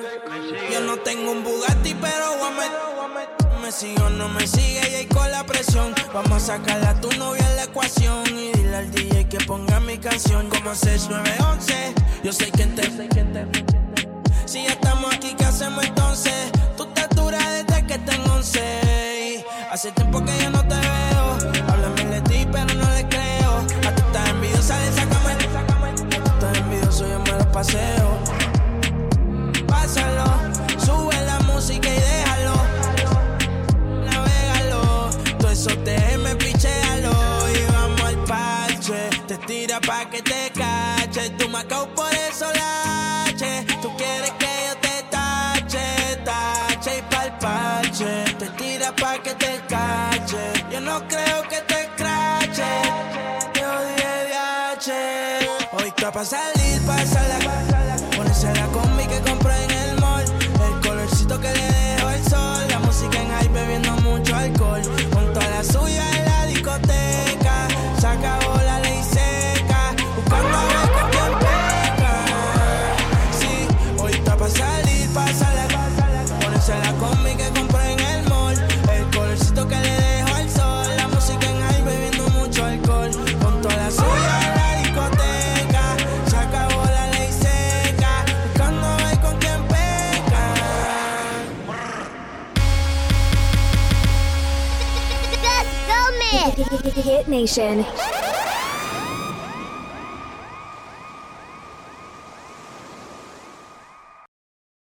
Yo 0.72 0.80
no 0.80 0.96
tengo 0.98 1.32
un 1.32 1.44
Bugatti, 1.44 1.94
pero 2.00 2.26
met- 2.56 3.60
Me 3.60 3.70
sigue 3.72 4.10
no 4.16 4.28
me 4.30 4.46
sigue 4.46 4.80
y 4.90 4.94
ahí 4.94 5.06
con 5.06 5.30
la 5.30 5.44
presión. 5.44 5.94
Vamos 6.14 6.44
a 6.44 6.56
sacarle 6.56 6.86
a 6.86 6.94
tu 6.98 7.10
novia 7.18 7.44
en 7.50 7.56
la 7.56 7.64
ecuación. 7.64 8.24
Y 8.28 8.52
dile 8.52 8.76
al 8.76 8.90
DJ 8.90 9.28
que 9.28 9.38
ponga 9.44 9.80
mi 9.80 9.98
canción 9.98 10.48
como 10.48 10.74
6911. 10.74 11.94
Yo 12.26 12.32
sé 12.32 12.50
quién 12.50 12.74
te. 12.74 12.82
Si 14.46 14.64
ya 14.64 14.70
estamos 14.70 15.14
aquí, 15.14 15.32
¿qué 15.38 15.44
hacemos 15.44 15.84
entonces? 15.84 16.50
Tú 16.76 16.82
estás 16.82 17.08
dura 17.10 17.38
desde 17.52 17.86
que 17.86 17.98
tengo 18.00 18.32
11. 18.34 19.44
Hace 19.70 19.92
tiempo 19.92 20.24
que 20.24 20.36
yo 20.42 20.50
no 20.50 20.60
te 20.66 20.74
veo. 20.74 21.52
Háblame 21.68 22.04
de 22.06 22.20
ti, 22.22 22.48
pero 22.50 22.74
no 22.74 22.90
le 22.94 23.06
creo. 23.06 23.58
A 23.86 23.94
tú 23.94 24.02
estás 24.08 24.28
envidiosa, 24.30 24.76
tú 26.08 26.30
estás 26.32 26.58
envidioso, 26.58 27.06
yo 27.06 27.20
me 27.20 27.30
lo 27.30 27.52
paseo. 27.52 28.18
Pásalo, 29.68 30.24
sube 30.84 31.14
la 31.26 31.38
música 31.46 31.88
y 31.88 32.00
déjalo. 32.00 32.54
Navégalo, 34.04 35.10
todo 35.38 35.50
eso 35.52 35.70
déjeme 35.84 36.34
pichéalo. 36.34 37.12
Y 37.54 37.72
vamos 37.72 38.00
al 38.00 38.18
parche. 38.24 39.10
Te 39.28 39.38
tira 39.46 39.80
pa' 39.80 40.10
que 40.10 40.22
te 40.22 40.50
cache. 40.50 41.30
Tú 41.38 41.48
me 41.48 41.62
por 41.64 42.15
eso 42.36 42.52
lache. 42.52 43.64
Tú 43.80 43.88
quieres 43.96 44.30
que 44.32 44.52
yo 44.66 44.74
te 44.86 45.02
tache, 45.10 46.16
tache 46.24 46.98
y 46.98 47.02
pa'l 47.10 47.38
parche. 47.38 48.24
Te 48.38 48.46
tira 48.58 48.94
pa' 48.94 49.18
que 49.22 49.34
te 49.34 49.60
cache. 49.68 50.42
Yo 50.70 50.80
no 50.80 50.96
creo 51.08 51.42
que 51.48 51.60
te 51.68 51.80
escrache. 51.84 52.70
Yo 53.58 53.68
dije 53.88 54.12
viaje. 54.28 55.48
Hoy 55.72 55.88
está 55.88 56.12
pa' 56.12 56.24
salir, 56.24 56.80
pásala. 56.86 57.36
Ponerse 57.38 57.65
Hit 97.06 97.28
Nation. 97.28 97.86